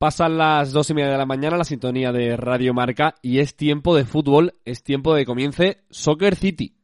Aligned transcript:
Pasan 0.00 0.38
las 0.38 0.72
dos 0.72 0.88
y 0.88 0.94
media 0.94 1.10
de 1.10 1.18
la 1.18 1.26
mañana, 1.26 1.58
la 1.58 1.64
sintonía 1.64 2.10
de 2.10 2.34
Radio 2.34 2.72
Marca, 2.72 3.16
y 3.20 3.40
es 3.40 3.54
tiempo 3.54 3.94
de 3.94 4.06
fútbol, 4.06 4.54
es 4.64 4.82
tiempo 4.82 5.14
de 5.14 5.26
comience 5.26 5.82
Soccer 5.90 6.36
City. 6.36 6.79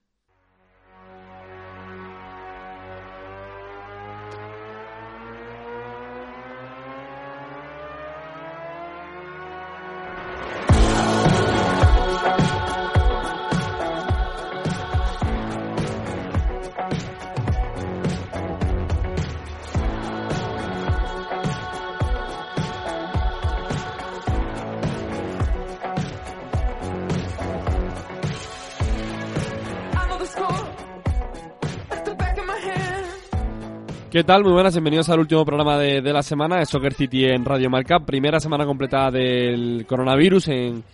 Tal? 34.26 34.42
Muy 34.42 34.54
buenas, 34.54 34.74
bienvenidos 34.74 35.08
al 35.08 35.20
último 35.20 35.44
programa 35.44 35.78
de, 35.78 36.02
la 36.02 36.20
semana 36.20 36.56
de 36.56 36.66
Soccer 36.66 36.94
City 36.94 37.26
en 37.26 37.44
Radio 37.44 37.70
Marca. 37.70 38.00
Primera 38.00 38.40
semana 38.40 38.66
completa 38.66 39.08
del 39.08 39.86
coronavirus 39.88 40.48
en 40.48 40.84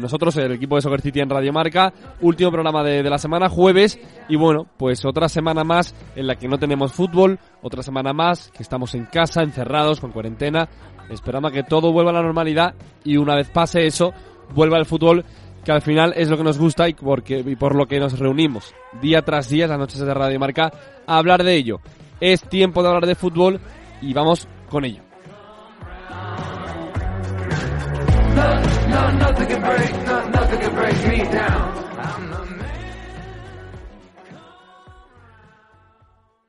nosotros, 0.00 0.34
el 0.38 0.52
equipo 0.52 0.76
de 0.76 0.80
Soccer 0.80 1.02
City 1.02 1.20
en 1.20 1.28
Radio 1.28 1.52
Marca. 1.52 1.92
Último 2.22 2.50
programa 2.50 2.82
de, 2.82 3.02
la 3.02 3.18
semana, 3.18 3.50
jueves. 3.50 4.00
Y 4.30 4.36
bueno, 4.36 4.66
pues 4.78 5.04
otra 5.04 5.28
semana 5.28 5.62
más 5.62 5.94
en 6.16 6.26
la 6.26 6.36
que 6.36 6.48
no 6.48 6.56
tenemos 6.56 6.94
fútbol. 6.94 7.38
Otra 7.60 7.82
semana 7.82 8.14
más 8.14 8.50
que 8.50 8.62
estamos 8.62 8.94
en 8.94 9.04
casa, 9.04 9.42
encerrados, 9.42 10.00
con 10.00 10.12
cuarentena. 10.12 10.66
Esperando 11.10 11.48
a 11.48 11.52
que 11.52 11.64
todo 11.64 11.92
vuelva 11.92 12.12
a 12.12 12.14
la 12.14 12.22
normalidad. 12.22 12.74
Y 13.04 13.18
una 13.18 13.36
vez 13.36 13.50
pase 13.50 13.86
eso, 13.86 14.14
vuelva 14.54 14.78
el 14.78 14.86
fútbol 14.86 15.26
que 15.66 15.72
al 15.72 15.82
final 15.82 16.14
es 16.16 16.30
lo 16.30 16.38
que 16.38 16.44
nos 16.44 16.58
gusta 16.58 16.88
y, 16.88 16.94
porque, 16.94 17.44
y 17.46 17.56
por 17.56 17.74
lo 17.74 17.84
que 17.84 18.00
nos 18.00 18.18
reunimos 18.18 18.74
día 19.02 19.20
tras 19.20 19.50
día, 19.50 19.66
las 19.66 19.78
noches 19.78 19.98
de 19.98 20.14
Radio 20.14 20.40
Marca, 20.40 20.72
a 21.06 21.18
hablar 21.18 21.44
de 21.44 21.54
ello. 21.54 21.80
Es 22.20 22.42
tiempo 22.42 22.82
de 22.82 22.88
hablar 22.88 23.06
de 23.06 23.14
fútbol 23.14 23.60
y 24.02 24.12
vamos 24.12 24.46
con 24.68 24.84
ello. 24.84 25.02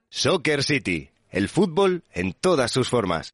Soccer 0.09 0.63
City, 0.63 1.09
el 1.29 1.49
fútbol 1.49 2.03
en 2.11 2.33
todas 2.33 2.71
sus 2.71 2.89
formas. 2.89 3.33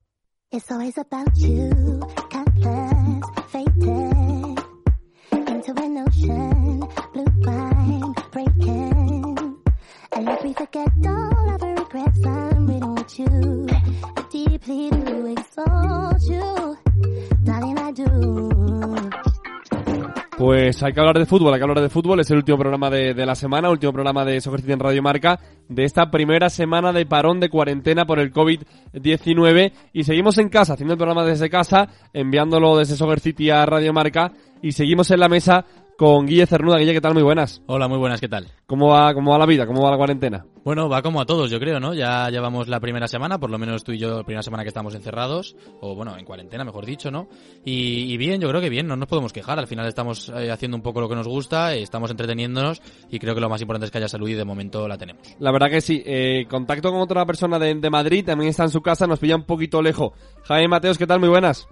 Pues 20.37 20.83
hay 20.83 20.93
que 20.93 20.99
hablar 20.99 21.17
de 21.17 21.25
fútbol, 21.25 21.53
hay 21.53 21.59
que 21.59 21.63
hablar 21.63 21.81
de 21.81 21.89
fútbol. 21.89 22.19
Es 22.19 22.29
el 22.29 22.37
último 22.37 22.57
programa 22.57 22.89
de, 22.89 23.25
la 23.25 23.35
semana, 23.35 23.69
último 23.71 23.91
programa 23.91 24.23
de 24.23 24.39
Soccer 24.39 24.61
City 24.61 24.73
en 24.73 24.79
Radio 24.79 25.01
Marca 25.01 25.39
de 25.67 25.83
esta 25.83 26.11
primera 26.11 26.49
semana 26.49 26.93
de 26.93 27.05
parón 27.05 27.39
de 27.39 27.49
cuarentena 27.49 28.05
por 28.05 28.19
el 28.19 28.31
COVID-19. 28.31 29.71
Y 29.93 30.03
seguimos 30.03 30.37
en 30.37 30.49
casa, 30.49 30.73
haciendo 30.73 30.93
el 30.93 30.99
programa 30.99 31.25
desde 31.25 31.49
casa, 31.49 31.87
enviándolo 32.13 32.77
desde 32.77 32.97
Soccer 32.97 33.19
City 33.19 33.49
a 33.49 33.65
Radio 33.65 33.93
Marca. 33.93 34.31
Y 34.61 34.73
seguimos 34.73 35.09
en 35.09 35.21
la 35.21 35.29
mesa 35.29 35.65
con 35.97 36.27
Guille 36.27 36.45
Cernuda. 36.45 36.77
Guille, 36.77 36.93
¿qué 36.93 37.01
tal? 37.01 37.13
Muy 37.13 37.23
buenas. 37.23 37.61
Hola, 37.65 37.87
muy 37.87 37.97
buenas, 37.97 38.21
¿qué 38.21 38.29
tal? 38.29 38.47
¿Cómo 38.67 38.89
va, 38.89 39.13
cómo 39.13 39.31
va 39.31 39.39
la 39.39 39.45
vida? 39.45 39.65
¿Cómo 39.65 39.81
va 39.81 39.91
la 39.91 39.97
cuarentena? 39.97 40.45
Bueno, 40.63 40.87
va 40.87 41.01
como 41.01 41.19
a 41.19 41.25
todos, 41.25 41.49
yo 41.49 41.59
creo, 41.59 41.79
¿no? 41.79 41.93
Ya 41.93 42.29
llevamos 42.29 42.67
la 42.67 42.79
primera 42.79 43.07
semana, 43.07 43.39
por 43.39 43.49
lo 43.49 43.57
menos 43.57 43.83
tú 43.83 43.93
y 43.93 43.97
yo, 43.97 44.17
la 44.17 44.23
primera 44.23 44.43
semana 44.43 44.63
que 44.63 44.67
estamos 44.67 44.93
encerrados, 44.93 45.55
o 45.81 45.95
bueno, 45.95 46.17
en 46.17 46.25
cuarentena, 46.25 46.63
mejor 46.63 46.85
dicho, 46.85 47.09
¿no? 47.09 47.27
Y, 47.65 48.15
bien, 48.17 48.39
yo 48.39 48.47
creo 48.49 48.61
que 48.61 48.69
bien, 48.69 48.85
no 48.87 48.95
nos 48.95 49.07
podemos 49.07 49.33
quejar. 49.33 49.57
Al 49.57 49.67
final 49.67 49.87
estamos 49.87 50.29
eh, 50.29 50.51
haciendo 50.51 50.77
un 50.77 50.83
poco 50.83 51.01
lo 51.01 51.09
que 51.09 51.15
nos 51.15 51.27
gusta, 51.27 51.73
estamos 51.73 52.11
entreteniéndonos 52.11 52.81
y 53.09 53.17
creo 53.17 53.33
que 53.33 53.41
lo 53.41 53.49
más 53.49 53.61
importante 53.61 53.85
es 53.85 53.91
que 53.91 53.97
haya 53.97 54.07
salud 54.07 54.29
y 54.29 54.33
de 54.33 54.45
momento 54.45 54.87
la 54.87 54.97
tenemos. 54.97 55.23
La 55.39 55.51
verdad 55.51 55.69
que 55.69 55.81
sí. 55.81 56.03
Eh, 56.05 56.45
contacto 56.49 56.91
con 56.91 57.01
otra 57.01 57.25
persona 57.25 57.57
de, 57.57 57.73
de 57.73 57.89
Madrid, 57.89 58.25
también 58.25 58.49
está 58.49 58.63
en 58.63 58.69
su 58.69 58.81
casa, 58.81 59.07
nos 59.07 59.19
pilla 59.19 59.35
un 59.35 59.45
poquito 59.45 59.81
lejos. 59.81 60.11
Jaime 60.43 60.67
Mateos, 60.67 60.97
¿qué 60.97 61.07
tal? 61.07 61.19
Muy 61.19 61.29
buenas. 61.29 61.67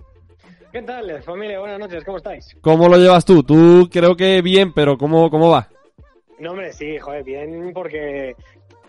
¿Qué 0.76 0.82
tal, 0.82 1.24
familia? 1.24 1.58
Buenas 1.58 1.80
noches, 1.80 2.04
¿cómo 2.04 2.18
estáis? 2.18 2.54
¿Cómo 2.60 2.90
lo 2.90 2.98
llevas 2.98 3.24
tú? 3.24 3.44
Tú 3.44 3.88
creo 3.90 4.14
que 4.18 4.42
bien, 4.42 4.74
pero 4.74 4.98
¿cómo, 4.98 5.30
cómo 5.30 5.50
va? 5.50 5.70
No, 6.38 6.52
hombre, 6.52 6.74
sí, 6.74 7.00
joder, 7.00 7.24
bien, 7.24 7.72
porque 7.74 8.32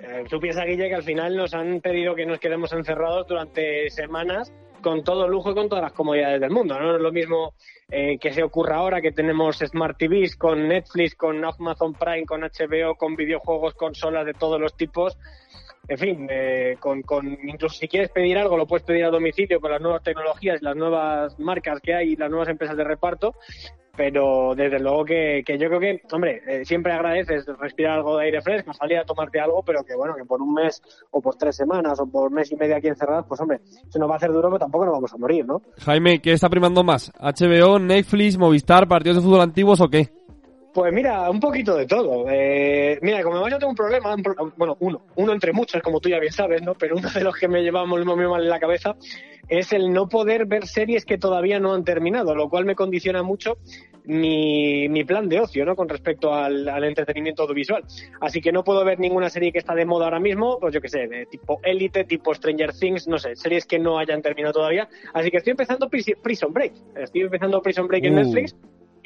eh, 0.00 0.24
tú 0.28 0.40
piensas, 0.40 0.66
Guille, 0.66 0.88
que 0.88 0.96
al 0.96 1.04
final 1.04 1.36
nos 1.36 1.54
han 1.54 1.80
pedido 1.80 2.16
que 2.16 2.26
nos 2.26 2.40
quedemos 2.40 2.72
encerrados 2.72 3.28
durante 3.28 3.88
semanas 3.90 4.52
con 4.82 5.04
todo 5.04 5.28
lujo 5.28 5.52
y 5.52 5.54
con 5.54 5.68
todas 5.68 5.84
las 5.84 5.92
comodidades 5.92 6.40
del 6.40 6.50
mundo. 6.50 6.76
No 6.76 6.96
es 6.96 7.00
lo 7.00 7.12
mismo 7.12 7.54
eh, 7.88 8.18
que 8.18 8.32
se 8.32 8.42
ocurra 8.42 8.78
ahora 8.78 9.00
que 9.00 9.12
tenemos 9.12 9.58
Smart 9.58 9.96
TVs 9.96 10.34
con 10.34 10.66
Netflix, 10.66 11.14
con 11.14 11.44
Amazon 11.44 11.94
Prime, 11.94 12.26
con 12.26 12.40
HBO, 12.40 12.96
con 12.96 13.14
videojuegos, 13.14 13.74
consolas 13.74 14.26
de 14.26 14.34
todos 14.34 14.60
los 14.60 14.76
tipos 14.76 15.16
en 15.88 15.98
fin, 15.98 16.26
eh, 16.30 16.76
con, 16.80 17.02
con, 17.02 17.26
incluso 17.26 17.76
si 17.76 17.88
quieres 17.88 18.10
pedir 18.10 18.38
algo, 18.38 18.56
lo 18.56 18.66
puedes 18.66 18.84
pedir 18.84 19.04
a 19.04 19.10
domicilio 19.10 19.60
con 19.60 19.70
las 19.70 19.80
nuevas 19.80 20.02
tecnologías, 20.02 20.62
las 20.62 20.76
nuevas 20.76 21.38
marcas 21.38 21.80
que 21.80 21.94
hay 21.94 22.16
las 22.16 22.30
nuevas 22.30 22.48
empresas 22.48 22.76
de 22.76 22.84
reparto. 22.84 23.34
Pero 23.96 24.54
desde 24.54 24.78
luego 24.78 25.06
que, 25.06 25.42
que 25.46 25.56
yo 25.56 25.68
creo 25.68 25.80
que, 25.80 26.02
hombre, 26.12 26.42
eh, 26.46 26.66
siempre 26.66 26.92
agradeces 26.92 27.46
respirar 27.58 27.96
algo 27.96 28.18
de 28.18 28.26
aire 28.26 28.42
fresco, 28.42 28.74
salir 28.74 28.98
a 28.98 29.04
tomarte 29.04 29.40
algo, 29.40 29.62
pero 29.62 29.82
que 29.84 29.96
bueno, 29.96 30.14
que 30.14 30.26
por 30.26 30.42
un 30.42 30.52
mes 30.52 30.82
o 31.10 31.22
por 31.22 31.36
tres 31.36 31.56
semanas 31.56 31.98
o 31.98 32.06
por 32.06 32.30
mes 32.30 32.52
y 32.52 32.56
medio 32.56 32.76
aquí 32.76 32.88
encerrados, 32.88 33.24
pues 33.26 33.40
hombre, 33.40 33.60
se 33.88 33.98
nos 33.98 34.10
va 34.10 34.14
a 34.14 34.16
hacer 34.18 34.32
duro, 34.32 34.48
pero 34.48 34.58
tampoco 34.58 34.84
nos 34.84 34.92
vamos 34.92 35.14
a 35.14 35.16
morir, 35.16 35.46
¿no? 35.46 35.62
Jaime, 35.78 36.20
¿qué 36.20 36.32
está 36.32 36.50
primando 36.50 36.84
más? 36.84 37.10
¿HBO, 37.18 37.78
Netflix, 37.78 38.36
Movistar, 38.36 38.86
partidos 38.86 39.16
de 39.16 39.22
fútbol 39.22 39.40
antiguos 39.40 39.80
o 39.80 39.88
qué? 39.88 40.10
Pues 40.76 40.92
mira, 40.92 41.30
un 41.30 41.40
poquito 41.40 41.74
de 41.74 41.86
todo. 41.86 42.26
Eh, 42.28 42.98
mira, 43.00 43.22
como 43.22 43.48
yo 43.48 43.58
tengo 43.58 43.70
un 43.70 43.74
problema, 43.74 44.14
bueno, 44.58 44.76
uno, 44.80 45.06
uno 45.14 45.32
entre 45.32 45.54
muchos, 45.54 45.80
como 45.80 46.00
tú 46.00 46.10
ya 46.10 46.18
bien 46.18 46.34
sabes, 46.34 46.60
¿no? 46.60 46.74
Pero 46.74 46.96
uno 46.98 47.08
de 47.08 47.24
los 47.24 47.34
que 47.34 47.48
me 47.48 47.62
lleva 47.62 47.86
muy, 47.86 48.04
muy 48.04 48.26
mal 48.26 48.42
en 48.42 48.50
la 48.50 48.60
cabeza 48.60 48.94
es 49.48 49.72
el 49.72 49.90
no 49.90 50.06
poder 50.06 50.44
ver 50.44 50.66
series 50.66 51.06
que 51.06 51.16
todavía 51.16 51.58
no 51.60 51.72
han 51.72 51.82
terminado, 51.82 52.34
lo 52.34 52.50
cual 52.50 52.66
me 52.66 52.74
condiciona 52.74 53.22
mucho 53.22 53.56
mi, 54.04 54.86
mi 54.90 55.02
plan 55.04 55.30
de 55.30 55.40
ocio, 55.40 55.64
¿no? 55.64 55.76
Con 55.76 55.88
respecto 55.88 56.34
al, 56.34 56.68
al, 56.68 56.84
entretenimiento 56.84 57.44
audiovisual. 57.44 57.82
Así 58.20 58.42
que 58.42 58.52
no 58.52 58.62
puedo 58.62 58.84
ver 58.84 59.00
ninguna 59.00 59.30
serie 59.30 59.52
que 59.52 59.58
está 59.60 59.74
de 59.74 59.86
moda 59.86 60.04
ahora 60.04 60.20
mismo, 60.20 60.58
pues 60.60 60.74
yo 60.74 60.82
qué 60.82 60.90
sé, 60.90 61.06
de 61.06 61.24
tipo 61.24 61.58
Elite, 61.62 62.04
tipo 62.04 62.34
Stranger 62.34 62.74
Things, 62.74 63.08
no 63.08 63.16
sé, 63.16 63.34
series 63.34 63.64
que 63.64 63.78
no 63.78 63.98
hayan 63.98 64.20
terminado 64.20 64.52
todavía. 64.52 64.86
Así 65.14 65.30
que 65.30 65.38
estoy 65.38 65.52
empezando 65.52 65.88
Prison 65.88 66.52
Break. 66.52 66.74
Estoy 66.96 67.22
empezando 67.22 67.62
Prison 67.62 67.88
Break 67.88 68.04
en 68.04 68.12
uh. 68.12 68.16
Netflix 68.16 68.54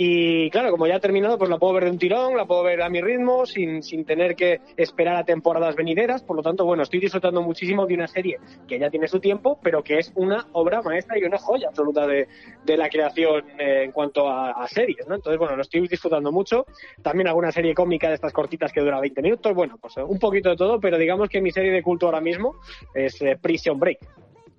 y 0.03 0.49
claro, 0.49 0.71
como 0.71 0.87
ya 0.87 0.97
ha 0.97 0.99
terminado, 0.99 1.37
pues 1.37 1.50
la 1.50 1.59
puedo 1.59 1.75
ver 1.75 1.84
de 1.84 1.91
un 1.91 1.99
tirón, 1.99 2.34
la 2.34 2.47
puedo 2.47 2.62
ver 2.62 2.81
a 2.81 2.88
mi 2.88 3.03
ritmo, 3.03 3.44
sin, 3.44 3.83
sin 3.83 4.06
tener 4.06 4.34
que 4.34 4.62
esperar 4.78 5.15
a 5.16 5.25
temporadas 5.25 5.77
venideras. 5.77 6.22
Por 6.22 6.37
lo 6.37 6.43
tanto, 6.43 6.65
bueno, 6.65 6.84
estoy 6.84 7.00
disfrutando 7.00 7.43
muchísimo 7.43 7.84
de 7.84 7.93
una 7.93 8.06
serie 8.06 8.38
que 8.66 8.78
ya 8.78 8.88
tiene 8.88 9.09
su 9.09 9.21
tiempo, 9.21 9.59
pero 9.62 9.84
que 9.84 9.99
es 9.99 10.11
una 10.15 10.47
obra 10.53 10.81
maestra 10.81 11.19
y 11.19 11.25
una 11.25 11.37
joya 11.37 11.69
absoluta 11.69 12.06
de, 12.06 12.28
de 12.65 12.77
la 12.78 12.88
creación 12.88 13.44
eh, 13.59 13.83
en 13.84 13.93
cuanto 13.93 14.27
a, 14.27 14.66
series, 14.69 15.06
¿no? 15.06 15.16
Entonces, 15.16 15.38
bueno, 15.38 15.55
lo 15.55 15.61
estoy 15.61 15.87
disfrutando 15.87 16.32
mucho. 16.32 16.65
También 17.03 17.28
alguna 17.28 17.53
serie 17.53 17.75
cómica 17.75 18.09
de 18.09 18.15
estas 18.15 18.32
cortitas 18.32 18.72
que 18.72 18.81
dura 18.81 19.00
20 19.00 19.21
minutos. 19.21 19.55
Bueno, 19.55 19.77
pues 19.78 19.99
un 19.99 20.19
poquito 20.19 20.49
de 20.49 20.56
todo, 20.56 20.81
pero 20.81 20.97
digamos 20.97 21.28
que 21.28 21.43
mi 21.43 21.50
serie 21.50 21.72
de 21.72 21.82
culto 21.82 22.06
ahora 22.06 22.22
mismo 22.22 22.55
es 22.94 23.21
eh, 23.21 23.37
Prison 23.38 23.78
Break. 23.78 23.99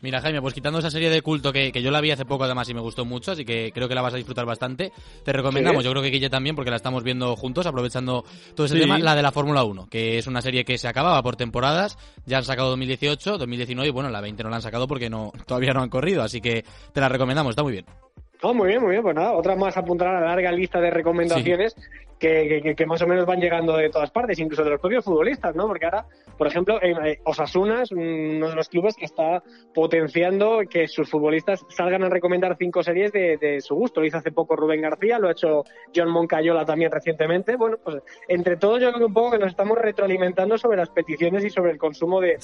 Mira, 0.01 0.19
Jaime, 0.19 0.41
pues 0.41 0.53
quitando 0.53 0.79
esa 0.79 0.89
serie 0.89 1.09
de 1.09 1.21
culto 1.21 1.53
que, 1.53 1.71
yo 1.71 1.91
la 1.91 2.01
vi 2.01 2.09
hace 2.11 2.25
poco 2.25 2.43
además 2.43 2.67
y 2.69 2.73
me 2.73 2.81
gustó 2.81 3.05
mucho, 3.05 3.31
así 3.31 3.45
que 3.45 3.71
creo 3.71 3.87
que 3.87 3.93
la 3.93 4.01
vas 4.01 4.13
a 4.13 4.17
disfrutar 4.17 4.45
bastante, 4.45 4.91
te 5.23 5.31
recomendamos, 5.31 5.83
yo 5.83 5.91
creo 5.91 6.01
que 6.01 6.09
Guille 6.09 6.29
también, 6.29 6.55
porque 6.55 6.71
la 6.71 6.77
estamos 6.77 7.03
viendo 7.03 7.35
juntos, 7.35 7.67
aprovechando 7.67 8.25
todo 8.55 8.65
ese 8.65 8.79
tema, 8.79 8.97
la 8.97 9.15
de 9.15 9.21
la 9.21 9.31
Fórmula 9.31 9.63
1, 9.63 9.87
que 9.87 10.17
es 10.17 10.25
una 10.25 10.41
serie 10.41 10.65
que 10.65 10.79
se 10.79 10.87
acababa 10.87 11.21
por 11.21 11.35
temporadas, 11.35 11.97
ya 12.25 12.39
han 12.39 12.43
sacado 12.43 12.69
2018, 12.69 13.37
2019 13.37 13.87
y 13.87 13.91
bueno, 13.91 14.09
la 14.09 14.21
20 14.21 14.43
no 14.43 14.49
la 14.49 14.55
han 14.55 14.61
sacado 14.63 14.87
porque 14.87 15.09
no 15.09 15.31
todavía 15.45 15.73
no 15.73 15.81
han 15.81 15.89
corrido, 15.89 16.23
así 16.23 16.41
que 16.41 16.65
te 16.93 16.99
la 16.99 17.07
recomendamos, 17.07 17.51
está 17.51 17.61
muy 17.63 17.73
bien. 17.73 17.85
Oh, 18.43 18.53
muy 18.53 18.69
bien, 18.69 18.81
muy 18.81 18.91
bien. 18.91 19.03
Pues 19.03 19.15
nada, 19.15 19.33
otra 19.33 19.55
más 19.55 19.77
apuntar 19.77 20.07
a 20.07 20.19
la 20.19 20.27
larga 20.27 20.51
lista 20.51 20.81
de 20.81 20.89
recomendaciones 20.89 21.75
que, 22.21 22.75
que, 22.77 22.85
más 22.85 23.01
o 23.01 23.07
menos 23.07 23.25
van 23.25 23.39
llegando 23.39 23.75
de 23.75 23.89
todas 23.89 24.11
partes, 24.11 24.37
incluso 24.37 24.63
de 24.63 24.69
los 24.69 24.79
propios 24.79 25.03
futbolistas, 25.03 25.55
¿no? 25.55 25.67
Porque 25.67 25.85
ahora, 25.85 26.05
por 26.37 26.45
ejemplo, 26.45 26.79
eh, 26.79 27.19
Osasuna 27.23 27.81
es 27.81 27.91
uno 27.91 28.47
de 28.47 28.55
los 28.55 28.69
clubes 28.69 28.95
que 28.95 29.05
está 29.05 29.41
potenciando 29.73 30.61
que 30.69 30.87
sus 30.87 31.09
futbolistas 31.09 31.65
salgan 31.69 32.03
a 32.03 32.09
recomendar 32.09 32.57
cinco 32.59 32.83
series 32.83 33.11
de, 33.11 33.37
de 33.37 33.59
su 33.59 33.73
gusto. 33.73 34.01
Lo 34.01 34.05
hizo 34.05 34.17
hace 34.17 34.31
poco 34.31 34.55
Rubén 34.55 34.81
García, 34.81 35.17
lo 35.17 35.29
ha 35.29 35.31
hecho 35.31 35.63
John 35.95 36.11
Moncayola 36.11 36.63
también 36.63 36.91
recientemente. 36.91 37.55
Bueno, 37.55 37.77
pues 37.83 38.03
entre 38.27 38.55
todos 38.55 38.79
yo 38.79 38.93
creo 38.93 39.07
un 39.07 39.13
poco 39.13 39.31
que 39.31 39.39
nos 39.39 39.49
estamos 39.49 39.79
retroalimentando 39.79 40.59
sobre 40.59 40.77
las 40.77 40.89
peticiones 40.89 41.43
y 41.43 41.49
sobre 41.49 41.71
el 41.71 41.79
consumo 41.79 42.21
de, 42.21 42.37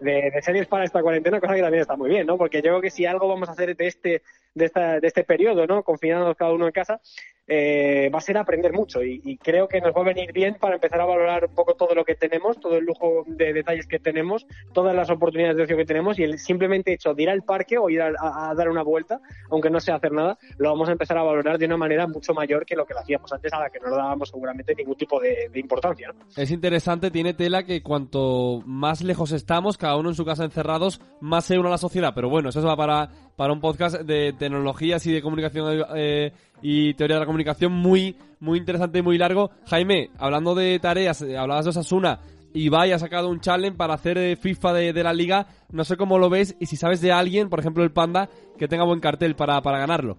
de, 0.00 0.42
series 0.42 0.68
para 0.68 0.84
esta 0.84 1.02
cuarentena, 1.02 1.40
cosa 1.40 1.54
que 1.54 1.62
también 1.62 1.82
está 1.82 1.96
muy 1.96 2.10
bien, 2.10 2.24
¿no? 2.24 2.38
Porque 2.38 2.58
yo 2.58 2.70
creo 2.70 2.80
que 2.80 2.90
si 2.90 3.04
algo 3.04 3.26
vamos 3.26 3.48
a 3.48 3.52
hacer 3.52 3.76
de 3.76 3.86
este 3.88 4.22
de, 4.54 4.66
esta, 4.66 5.00
de 5.00 5.06
este 5.08 5.24
periodo, 5.24 5.43
¿no? 5.66 5.82
Confinados 5.82 6.36
cada 6.36 6.52
uno 6.52 6.66
en 6.66 6.72
casa, 6.72 7.00
eh, 7.46 8.10
va 8.12 8.18
a 8.18 8.22
ser 8.22 8.38
aprender 8.38 8.72
mucho 8.72 9.02
y, 9.02 9.36
creo 9.42 9.68
que 9.68 9.80
nos 9.80 9.94
va 9.94 10.00
a 10.00 10.04
venir 10.04 10.32
bien 10.32 10.56
para 10.58 10.76
empezar 10.76 11.00
a 11.00 11.04
valorar 11.04 11.46
un 11.46 11.54
poco 11.54 11.74
todo 11.74 11.94
lo 11.94 12.04
que 12.04 12.14
tenemos, 12.14 12.58
todo 12.58 12.76
el 12.76 12.84
lujo 12.84 13.24
de 13.26 13.52
detalles 13.52 13.86
que 13.86 13.98
tenemos, 13.98 14.46
todas 14.72 14.94
las 14.94 15.10
oportunidades 15.10 15.56
de 15.56 15.64
ocio 15.64 15.76
que 15.76 15.84
tenemos 15.84 16.18
y 16.18 16.22
el 16.22 16.38
simplemente 16.38 16.94
hecho 16.94 17.12
de 17.12 17.24
ir 17.24 17.30
al 17.30 17.42
parque 17.42 17.76
o 17.76 17.90
ir 17.90 18.00
a, 18.00 18.54
dar 18.56 18.70
una 18.70 18.82
vuelta, 18.82 19.20
aunque 19.50 19.68
no 19.70 19.80
sea 19.80 19.96
hacer 19.96 20.12
nada, 20.12 20.38
lo 20.56 20.70
vamos 20.70 20.88
a 20.88 20.92
empezar 20.92 21.18
a 21.18 21.22
valorar 21.22 21.58
de 21.58 21.66
una 21.66 21.76
manera 21.76 22.06
mucho 22.06 22.32
mayor 22.32 22.64
que 22.64 22.76
lo 22.76 22.86
que 22.86 22.94
lo 22.94 23.00
hacíamos 23.00 23.30
antes, 23.32 23.52
a 23.52 23.60
la 23.60 23.70
que 23.70 23.80
no 23.80 23.90
le 23.90 23.96
dábamos 23.96 24.30
seguramente 24.30 24.74
ningún 24.74 24.96
tipo 24.96 25.20
de, 25.20 25.50
importancia. 25.54 26.14
Es 26.36 26.50
interesante, 26.50 27.10
tiene 27.10 27.34
tela 27.34 27.64
que 27.64 27.82
cuanto 27.82 28.62
más 28.64 29.02
lejos 29.02 29.32
estamos, 29.32 29.76
cada 29.76 29.96
uno 29.96 30.10
en 30.10 30.14
su 30.14 30.24
casa 30.24 30.44
encerrados, 30.44 31.00
más 31.20 31.44
se 31.44 31.58
une 31.58 31.68
a 31.68 31.72
la 31.72 31.78
sociedad, 31.78 32.12
pero 32.14 32.28
bueno, 32.30 32.48
eso 32.48 32.62
va 32.62 32.76
para, 32.76 33.10
para 33.36 33.52
un 33.52 33.60
podcast 33.60 34.00
de 34.00 34.32
tecnologías 34.32 35.06
y 35.06 35.12
de 35.12 35.22
comunicación 35.22 35.84
eh, 35.96 36.32
y 36.62 36.94
teoría 36.94 37.16
de 37.16 37.20
la 37.20 37.26
comunicación 37.26 37.72
muy, 37.72 38.16
muy 38.40 38.58
interesante 38.58 38.98
y 38.98 39.02
muy 39.02 39.18
largo. 39.18 39.50
Jaime, 39.66 40.10
hablando 40.18 40.54
de 40.54 40.78
tareas, 40.78 41.22
eh, 41.22 41.36
hablabas 41.36 41.64
de 41.64 41.70
Osasuna, 41.70 42.20
Ibai 42.52 42.92
ha 42.92 42.98
sacado 42.98 43.28
un 43.28 43.40
challenge 43.40 43.76
para 43.76 43.94
hacer 43.94 44.16
eh, 44.18 44.36
FIFA 44.36 44.72
de, 44.72 45.02
la 45.02 45.12
liga. 45.12 45.46
No 45.72 45.84
sé 45.84 45.96
cómo 45.96 46.18
lo 46.18 46.30
ves 46.30 46.56
y 46.60 46.66
si 46.66 46.76
sabes 46.76 47.00
de 47.00 47.12
alguien, 47.12 47.48
por 47.48 47.60
ejemplo 47.60 47.82
el 47.82 47.90
Panda, 47.90 48.28
que 48.58 48.68
tenga 48.68 48.84
buen 48.84 49.00
cartel 49.00 49.34
para, 49.34 49.60
para 49.60 49.78
ganarlo. 49.78 50.16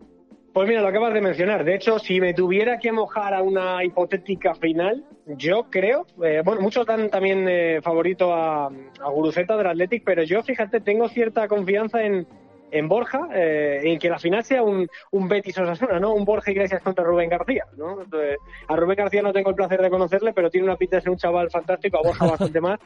Pues 0.53 0.67
mira, 0.69 0.81
lo 0.81 0.87
acabas 0.87 1.13
de 1.13 1.21
mencionar. 1.21 1.65
De 1.65 1.75
hecho, 1.75 1.99
si 1.99 2.21
me 2.21 2.33
tuviera 2.33 2.79
que 2.79 2.91
mojar 2.91 3.33
a 3.33 3.41
una 3.41 3.83
hipotética 3.83 4.55
final, 4.55 5.03
yo 5.25 5.67
creo, 5.69 6.05
eh, 6.23 6.41
bueno, 6.45 6.61
muchos 6.61 6.85
dan 6.85 7.09
también 7.09 7.81
favorito 7.81 8.33
a, 8.33 8.67
a 8.67 9.09
Guruceta 9.09 9.57
del 9.57 9.67
Athletic, 9.67 10.03
pero 10.05 10.23
yo, 10.23 10.41
fíjate, 10.43 10.79
tengo 10.79 11.09
cierta 11.09 11.49
confianza 11.49 12.03
en, 12.03 12.25
en 12.71 12.87
Borja, 12.87 13.27
eh, 13.33 13.81
en 13.83 13.99
que 13.99 14.09
la 14.09 14.19
final 14.19 14.43
sea 14.43 14.63
un, 14.63 14.87
un 15.11 15.27
Betis 15.27 15.57
Osasuna, 15.57 15.99
¿no? 15.99 16.13
Un 16.13 16.25
Borja 16.25 16.51
Iglesias 16.51 16.81
contra 16.81 17.03
Rubén 17.03 17.29
García, 17.29 17.65
¿no? 17.77 17.99
a 18.67 18.75
Rubén 18.75 18.97
García 18.97 19.21
no 19.21 19.33
tengo 19.33 19.49
el 19.49 19.55
placer 19.55 19.81
de 19.81 19.89
conocerle, 19.89 20.33
pero 20.33 20.49
tiene 20.49 20.67
una 20.67 20.75
pinta 20.75 20.97
de 20.97 21.01
ser 21.01 21.11
un 21.11 21.17
chaval 21.17 21.49
fantástico, 21.49 21.97
a 21.97 22.01
Borja 22.01 22.25
bastante 22.31 22.61
más. 22.61 22.79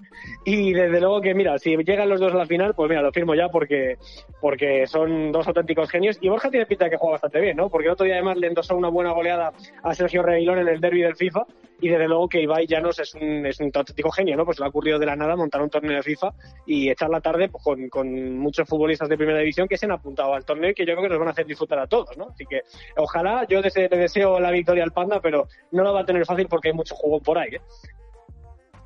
Y 0.46 0.74
desde 0.74 1.00
luego 1.00 1.22
que, 1.22 1.34
mira, 1.34 1.58
si 1.58 1.76
llegan 1.78 2.10
los 2.10 2.20
dos 2.20 2.34
a 2.34 2.38
la 2.38 2.46
final, 2.46 2.74
pues 2.76 2.90
mira, 2.90 3.02
lo 3.02 3.12
firmo 3.12 3.36
ya 3.36 3.50
porque, 3.50 3.98
porque 4.42 4.86
son 4.88 5.32
dos 5.32 5.48
auténticos 5.48 5.90
genios. 5.90 6.18
Y 6.22 6.30
Borja 6.30 6.50
tiene 6.50 6.66
pinta 6.66 6.86
de 6.86 6.92
que 6.92 6.98
juega 6.98 7.14
bastante 7.14 7.40
bien, 7.40 7.58
¿no? 7.58 7.70
Porque 7.70 7.88
el 7.88 7.94
otro 7.94 8.06
día 8.06 8.16
además 8.16 8.38
le 8.38 8.48
endosó 8.48 8.76
una 8.76 8.90
buena 8.90 9.12
goleada 9.12 9.52
a 9.84 9.94
Sergio 9.96 10.24
Reguilón 10.24 10.60
en 10.60 10.68
el 10.68 10.82
derby 10.82 11.02
del 11.02 11.16
FIFA 11.16 11.46
y 11.82 11.90
desde 11.90 12.08
luego 12.08 12.28
que 12.28 12.42
Ibai 12.42 12.68
Llanos 12.68 13.00
es 13.00 13.14
un, 13.16 13.46
es 13.46 13.60
un 13.60 13.72
auténtico 13.74 14.12
genio, 14.12 14.36
¿no? 14.36 14.46
Pues 14.46 14.60
le 14.60 14.66
ha 14.66 14.70
ocurrido 14.70 15.00
de 15.00 15.06
la 15.06 15.16
nada 15.16 15.36
montar 15.36 15.62
un 15.62 15.70
torneo 15.70 15.96
de 15.96 16.04
FIFA 16.04 16.34
y 16.66 16.90
echar 16.90 17.10
la 17.10 17.22
tarde 17.22 17.50
pues, 17.50 17.64
con, 17.64 17.90
con, 17.90 18.38
muchos 18.38 18.68
futbolistas 18.68 19.08
de 19.08 19.18
primera 19.18 19.40
división 19.40 19.68
que 19.70 19.78
se 19.78 19.86
han 19.86 19.92
apuntado 19.92 20.34
al 20.34 20.44
torneo 20.44 20.72
y 20.72 20.74
que 20.74 20.86
yo 20.86 20.94
creo 20.94 21.04
que 21.04 21.10
nos 21.10 21.20
van 21.20 21.30
a 21.30 21.32
hacer 21.32 21.46
disfrutar 21.46 21.80
a 21.80 21.88
todos, 21.88 22.18
¿no? 22.18 22.30
Así 22.30 22.46
que 22.46 22.64
ojalá, 22.98 23.46
yo 23.48 23.62
le 23.62 23.88
deseo 23.90 24.40
la 24.40 24.52
victoria 24.52 24.84
al 24.84 24.92
Panda, 24.92 25.22
pero 25.22 25.48
no 25.72 25.84
lo 25.84 25.94
va 25.94 26.02
a 26.02 26.06
tener 26.06 26.26
fácil 26.26 26.48
porque 26.48 26.70
hay 26.70 26.74
mucho 26.74 26.96
juego 26.96 27.22
por 27.22 27.38
ahí, 27.38 27.56
¿eh? 27.56 27.62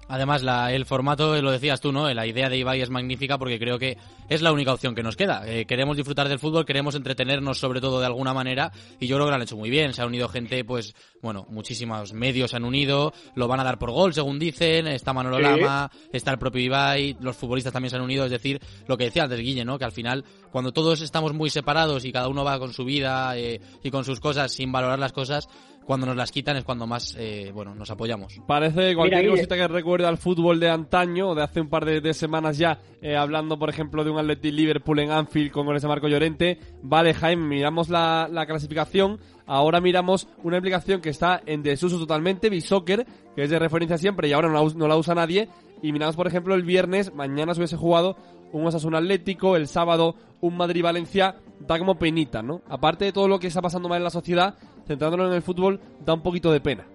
Además, 0.08 0.44
la, 0.44 0.72
el 0.74 0.86
formato, 0.86 1.42
lo 1.42 1.52
decías 1.52 1.82
tú, 1.82 1.92
¿no? 1.92 2.12
La 2.14 2.28
idea 2.28 2.50
de 2.50 2.58
Ibai 2.58 2.82
es 2.82 2.90
magnífica 2.90 3.38
porque 3.38 3.60
creo 3.60 3.80
que 3.80 3.98
es 4.30 4.42
la 4.42 4.52
única 4.52 4.74
opción 4.74 4.96
que 4.96 5.04
nos 5.04 5.16
queda. 5.16 5.44
Eh, 5.48 5.66
queremos 5.66 5.98
disfrutar 5.98 6.30
del 6.30 6.40
fútbol, 6.40 6.66
queremos 6.66 6.96
entretenernos 6.96 7.60
sobre 7.60 7.82
todo 7.82 8.00
de 8.00 8.06
alguna 8.06 8.34
manera 8.34 8.72
y 9.00 9.08
yo 9.08 9.16
creo 9.16 9.28
que 9.28 9.32
lo 9.32 9.36
han 9.36 9.42
hecho 9.42 9.58
muy 9.58 9.70
bien. 9.70 9.94
Se 9.94 10.02
ha 10.02 10.06
unido 10.06 10.28
gente, 10.28 10.64
pues, 10.66 10.94
bueno, 11.22 11.46
muchísimos 11.50 12.14
medios 12.14 12.52
se 12.52 12.58
han 12.58 12.66
unido, 12.66 13.14
lo 13.36 13.48
van 13.48 13.60
a 13.60 13.64
dar 13.64 13.80
por 13.80 13.92
gol, 13.92 14.14
según 14.14 14.40
dicen, 14.40 14.88
está 14.88 15.14
Manolo 15.14 15.40
Lama, 15.40 15.90
está 16.12 16.32
el 16.32 16.38
propio 16.38 16.62
Ibai, 16.62 17.18
los 17.20 17.36
futbolistas 17.36 17.74
también 17.74 17.90
se 17.90 17.96
han 17.96 18.04
unido, 18.04 18.26
es 18.26 18.32
decir, 18.32 18.62
lo 18.88 18.98
que 18.98 19.06
decía 19.06 19.24
antes 19.24 19.40
Guille, 19.40 19.66
¿no? 19.66 19.78
Que 19.78 19.86
al 19.86 19.92
final, 19.92 20.24
cuando 20.52 20.72
todos 20.72 21.02
estamos 21.02 21.34
muy 21.34 21.50
separados 21.50 22.06
y 22.06 22.12
cada 22.12 22.28
uno 22.28 22.44
va 22.44 22.60
con 22.60 22.74
su 22.74 22.86
vida 22.86 23.38
eh, 23.38 23.62
y 23.84 23.92
con 23.92 24.04
sus 24.06 24.20
cosas 24.20 24.52
sin 24.52 24.72
valorar 24.72 25.00
las 25.00 25.14
cosas, 25.14 25.48
cuando 25.86 26.06
nos 26.06 26.16
las 26.16 26.32
quitan 26.32 26.58
es 26.58 26.64
cuando 26.64 26.88
más 26.88 27.16
eh, 27.18 27.52
bueno 27.54 27.76
nos 27.76 27.90
apoyamos. 27.92 28.40
Parece 28.48 28.96
cualquier 28.96 29.30
cosita 29.30 29.56
que 29.56 29.68
recuerde 29.68 30.08
al 30.08 30.18
fútbol 30.18 30.60
de 30.60 30.70
antaño, 30.70 31.36
de 31.36 31.44
hace 31.44 31.62
un 31.62 31.70
par 31.70 31.86
de, 31.86 32.14
semanas 32.14 32.58
ya, 32.58 32.80
eh, 33.02 33.16
hablando 33.16 33.58
por 33.58 33.70
ejemplo 33.70 34.04
de 34.04 34.12
un 34.12 34.20
Athletic 34.20 34.54
Liverpool 34.54 35.00
en 35.00 35.12
Anfield 35.12 35.52
con 35.52 35.66
goles 35.66 35.82
de 35.82 35.88
Marco 35.88 36.08
Llorente. 36.08 36.60
Vale, 36.82 37.14
Jaime, 37.14 37.44
miramos 37.44 37.90
la, 37.90 38.30
clasificación. 38.48 39.20
Ahora 39.46 39.82
miramos 39.82 40.28
una 40.44 40.58
aplicación 40.58 41.02
que 41.02 41.10
está 41.10 41.42
en 41.46 41.64
desuso 41.64 42.00
totalmente, 42.00 42.50
Bisoccer, 42.50 43.06
que 43.36 43.44
es 43.44 43.50
de 43.50 43.60
referencia 43.60 43.98
siempre 43.98 44.30
y 44.30 44.34
ahora 44.34 44.48
no 44.48 44.54
la, 44.54 44.74
no 44.74 44.88
la 44.88 44.96
usa 44.96 45.16
nadie. 45.16 45.50
Y 45.84 45.92
miramos, 45.92 46.16
por 46.16 46.28
ejemplo, 46.28 46.56
el 46.56 46.64
viernes, 46.64 47.14
mañana 47.14 47.54
se 47.54 47.60
hubiese 47.60 47.76
jugado 47.76 48.16
un 48.54 48.66
Osasuna 48.66 49.00
Atlético, 49.00 49.58
el 49.58 49.68
sábado 49.68 50.16
un 50.40 50.56
Madrid-Valencia, 50.56 51.36
da 51.60 51.78
como 51.78 52.00
penita, 52.00 52.42
¿no? 52.42 52.62
Aparte 52.70 53.04
de 53.04 53.12
todo 53.12 53.28
lo 53.28 53.38
que 53.38 53.48
está 53.48 53.62
pasando 53.62 53.90
mal 53.90 53.98
en 53.98 54.06
la 54.06 54.10
sociedad, 54.10 54.56
centrándonos 54.88 55.28
en 55.28 55.36
el 55.36 55.42
fútbol, 55.42 55.82
da 56.06 56.14
un 56.14 56.24
poquito 56.24 56.54
de 56.54 56.62
pena. 56.62 56.86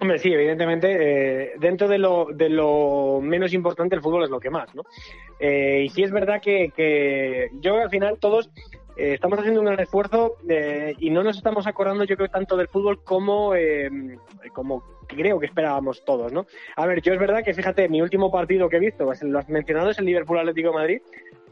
Hombre, 0.00 0.18
sí, 0.18 0.32
evidentemente, 0.32 0.88
eh, 0.90 1.52
dentro 1.60 1.86
de 1.86 1.98
lo, 1.98 2.28
de 2.34 2.48
lo 2.48 3.20
menos 3.22 3.52
importante, 3.52 3.94
el 3.94 4.00
fútbol 4.00 4.24
es 4.24 4.30
lo 4.30 4.40
que 4.40 4.48
más, 4.48 4.74
¿no? 4.74 4.84
Eh, 5.38 5.82
y 5.84 5.88
sí 5.90 6.02
es 6.02 6.10
verdad 6.10 6.40
que, 6.40 6.72
que 6.74 7.50
yo 7.60 7.76
al 7.76 7.90
final 7.90 8.18
todos 8.18 8.48
eh, 8.96 9.14
estamos 9.14 9.38
haciendo 9.38 9.60
un 9.60 9.66
gran 9.66 9.80
esfuerzo 9.80 10.36
y 10.98 11.10
no 11.10 11.22
nos 11.22 11.36
estamos 11.36 11.66
acordando, 11.66 12.04
yo 12.04 12.16
creo, 12.16 12.28
tanto 12.28 12.56
del 12.56 12.68
fútbol 12.68 13.02
como, 13.02 13.52
como 14.52 14.82
creo 15.06 15.38
que 15.38 15.46
esperábamos 15.46 16.04
todos, 16.04 16.32
¿no? 16.32 16.46
A 16.76 16.86
ver, 16.86 17.02
yo 17.02 17.12
es 17.12 17.18
verdad 17.18 17.42
que, 17.44 17.54
fíjate, 17.54 17.88
mi 17.88 18.02
último 18.02 18.30
partido 18.30 18.68
que 18.68 18.76
he 18.76 18.80
visto, 18.80 19.04
pues, 19.04 19.22
lo 19.22 19.38
has 19.38 19.48
mencionado, 19.48 19.90
es 19.90 19.98
el 19.98 20.06
Liverpool 20.06 20.38
Atlético 20.38 20.72
Madrid, 20.72 21.00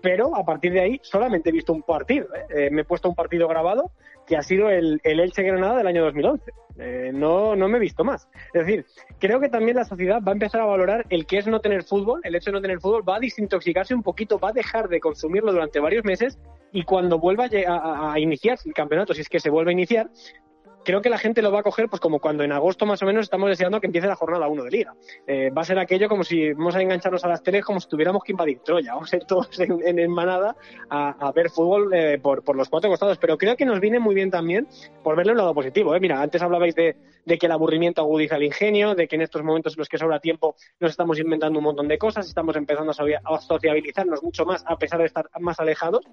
pero 0.03 0.37
a 0.37 0.45
partir 0.45 0.73
de 0.73 0.81
ahí 0.81 1.01
solamente 1.03 1.51
he 1.51 1.53
visto 1.53 1.73
un 1.73 1.83
partido. 1.83 2.27
¿eh? 2.35 2.67
Eh, 2.67 2.71
me 2.71 2.83
he 2.83 2.85
puesto 2.85 3.09
un 3.09 3.15
partido 3.15 3.49
grabado 3.49 3.93
que 4.27 4.37
ha 4.37 4.43
sido 4.43 4.69
el, 4.69 5.01
el 5.05 5.21
Elche 5.21 5.43
Granada 5.43 5.79
del 5.79 5.87
año 5.87 6.05
2011. 6.05 6.53
Eh, 6.79 7.11
no, 7.15 7.55
no 7.55 7.69
me 7.69 7.79
he 7.79 7.81
visto 7.81 8.05
más. 8.05 8.29
Es 8.53 8.67
decir, 8.67 8.87
creo 9.19 9.41
que 9.41 9.49
también 9.49 9.77
la 9.77 9.85
sociedad 9.85 10.21
va 10.27 10.33
a 10.33 10.35
empezar 10.35 10.61
a 10.61 10.65
valorar 10.65 11.07
el 11.11 11.27
que 11.27 11.39
es 11.39 11.47
no 11.47 11.61
tener 11.61 11.85
fútbol, 11.85 12.21
el 12.25 12.35
hecho 12.35 12.51
de 12.51 12.57
no 12.57 12.63
tener 12.63 12.81
fútbol, 12.81 13.09
va 13.09 13.17
a 13.17 13.21
desintoxicarse 13.21 13.95
un 13.95 14.03
poquito, 14.03 14.39
va 14.39 14.51
a 14.51 14.53
dejar 14.53 14.89
de 14.89 15.01
consumirlo 15.01 15.53
durante 15.53 15.81
varios 15.81 16.05
meses 16.05 16.39
y 16.73 16.85
cuando 16.85 17.19
vuelva 17.19 17.45
a, 17.45 18.13
a, 18.13 18.19
iniciar 18.19 18.59
el 18.65 18.73
campeonato, 18.73 19.15
si 19.15 19.21
es 19.21 19.29
que 19.29 19.41
se 19.41 19.51
vuelve 19.51 19.71
a 19.71 19.75
iniciar, 19.75 20.11
creo 20.85 21.03
que 21.03 21.11
la 21.11 21.19
gente 21.19 21.43
lo 21.43 21.53
va 21.53 21.61
a 21.61 21.63
coger 21.63 21.89
pues 21.89 22.01
como 22.01 22.21
cuando 22.21 22.43
en 22.45 22.53
agosto 22.53 22.87
más 22.87 23.03
o 23.03 23.07
menos 23.07 23.25
estamos 23.25 23.49
deseando 23.49 23.81
que 23.81 23.87
empiece 23.87 24.07
la 24.07 24.17
jornada 24.17 24.49
1 24.49 24.65
de 24.65 24.71
liga. 24.71 24.95
Eh, 25.27 25.51
va 25.51 25.63
a 25.63 25.65
ser 25.65 25.79
aquello 25.79 26.09
como 26.09 26.25
si 26.25 26.53
vamos 26.53 26.75
a 26.75 26.83
engancharnos 26.83 27.25
a 27.25 27.29
las 27.29 27.43
teles 27.43 27.65
como 27.65 27.81
si 27.81 27.89
tuviéramos 27.89 28.23
que 28.23 28.33
invadir 28.33 28.61
Troya. 28.61 28.95
Vamos 28.95 29.13
a 29.13 29.17
ir 29.17 29.25
todos 29.25 29.59
en, 29.61 29.99
en, 29.99 30.11
manada 30.11 30.57
a, 30.91 31.33
ver 31.35 31.51
fútbol 31.51 31.93
eh, 31.95 32.19
por, 32.23 32.57
los 32.57 32.69
cuatro 32.69 32.91
costados. 32.91 33.19
Pero 33.19 33.39
creo 33.39 33.57
que 33.57 33.65
nos 33.65 33.81
viene 33.81 33.99
muy 33.99 34.15
bien 34.15 34.31
también 34.31 34.67
por 35.03 35.17
verle 35.17 35.33
un 35.33 35.39
lado 35.39 35.55
positivo. 35.55 35.95
¿eh? 35.95 36.01
Mira, 36.01 36.21
antes 36.21 36.43
hablabais 36.43 36.75
de, 36.75 36.97
de, 37.25 37.39
que 37.39 37.47
el 37.47 37.53
aburrimiento 37.53 38.03
agudiza 38.03 38.37
el 38.37 38.45
ingenio, 38.45 38.95
de 38.95 39.09
que 39.09 39.17
en 39.17 39.23
estos 39.23 39.43
momentos 39.43 39.75
en 39.75 39.81
los 39.81 39.89
que 39.89 39.99
sobra 39.99 40.21
tiempo 40.21 40.57
nos 40.81 40.91
estamos 40.91 41.19
inventando 41.19 41.59
un 41.59 41.65
montón 41.65 41.89
de 41.89 41.99
cosas, 41.99 42.27
estamos 42.27 42.57
empezando 42.57 42.93
a 42.93 43.41
sociabilizarnos 43.41 44.23
mucho 44.23 44.45
más 44.45 44.65
a 44.67 44.77
pesar 44.77 45.01
de 45.01 45.07
estar 45.07 45.29
más 45.41 45.59
alejados 45.61 46.05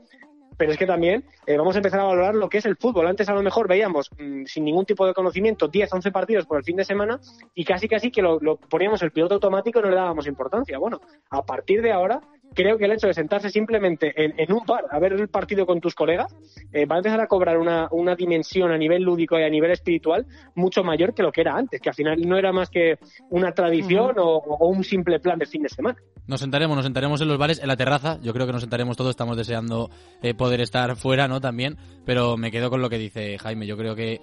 pero 0.59 0.73
es 0.73 0.77
que 0.77 0.85
también 0.85 1.23
eh, 1.47 1.57
vamos 1.57 1.73
a 1.75 1.79
empezar 1.79 2.01
a 2.01 2.03
valorar 2.03 2.35
lo 2.35 2.49
que 2.49 2.57
es 2.57 2.65
el 2.65 2.75
fútbol. 2.75 3.07
Antes 3.07 3.29
a 3.29 3.33
lo 3.33 3.41
mejor 3.41 3.69
veíamos 3.69 4.11
mm, 4.19 4.43
sin 4.43 4.65
ningún 4.65 4.85
tipo 4.85 5.07
de 5.07 5.13
conocimiento 5.13 5.69
10, 5.69 5.93
11 5.93 6.11
partidos 6.11 6.45
por 6.45 6.57
el 6.57 6.65
fin 6.65 6.75
de 6.75 6.83
semana 6.83 7.17
y 7.55 7.63
casi 7.63 7.87
casi 7.87 8.11
que 8.11 8.21
lo, 8.21 8.57
poníamos 8.57 9.01
el 9.01 9.11
piloto 9.11 9.35
automático 9.35 9.79
y 9.79 9.83
no 9.83 9.89
le 9.89 9.95
dábamos 9.95 10.27
importancia. 10.27 10.77
Bueno, 10.77 10.99
a 11.29 11.45
partir 11.45 11.81
de 11.81 11.93
ahora 11.93 12.19
creo 12.53 12.77
que 12.77 12.85
el 12.85 12.91
hecho 12.91 13.07
de 13.07 13.13
sentarse 13.13 13.49
simplemente 13.49 14.13
en, 14.15 14.51
un 14.51 14.65
par 14.65 14.85
a 14.89 14.99
ver 14.99 15.13
el 15.13 15.27
partido 15.27 15.65
con 15.65 15.79
tus 15.79 15.95
colegas 15.95 16.35
eh, 16.71 16.85
va 16.85 16.95
a 16.95 16.97
empezar 16.99 17.19
a 17.21 17.27
cobrar 17.27 17.57
una, 17.57 17.87
una, 17.91 18.15
dimensión 18.15 18.71
a 18.71 18.77
nivel 18.77 19.03
lúdico 19.03 19.39
y 19.39 19.43
a 19.43 19.49
nivel 19.49 19.71
espiritual 19.71 20.25
mucho 20.55 20.83
mayor 20.83 21.13
que 21.13 21.23
lo 21.23 21.31
que 21.31 21.41
era 21.41 21.55
antes, 21.55 21.79
que 21.79 21.89
al 21.89 21.95
final 21.95 22.19
no 22.21 22.37
era 22.37 22.51
más 22.51 22.69
que 22.69 22.97
una 23.29 23.51
tradición 23.53 24.15
o, 24.17 24.39
un 24.67 24.83
simple 24.83 25.19
plan 25.19 25.39
de 25.39 25.45
fin 25.45 25.63
de 25.63 25.69
semana. 25.69 25.97
Nos 26.27 26.41
sentaremos, 26.41 26.75
nos 26.75 26.85
sentaremos 26.85 27.21
en 27.21 27.27
los 27.27 27.37
bares, 27.37 27.59
en 27.59 27.67
la 27.67 27.77
terraza, 27.77 28.19
yo 28.21 28.33
creo 28.33 28.45
que 28.45 28.53
nos 28.53 28.61
sentaremos 28.61 28.97
todos, 28.97 29.11
estamos 29.11 29.37
deseando 29.37 29.89
eh, 30.21 30.33
poder 30.33 30.61
estar 30.61 30.95
fuera, 30.95 31.27
¿no? 31.27 31.41
También, 31.41 31.77
pero 32.05 32.37
me 32.37 32.51
quedo 32.51 32.69
con 32.69 32.81
lo 32.81 32.89
que 32.89 32.97
dice 32.97 33.37
Jaime, 33.37 33.65
yo 33.65 33.77
creo 33.77 33.95
que 33.95 34.21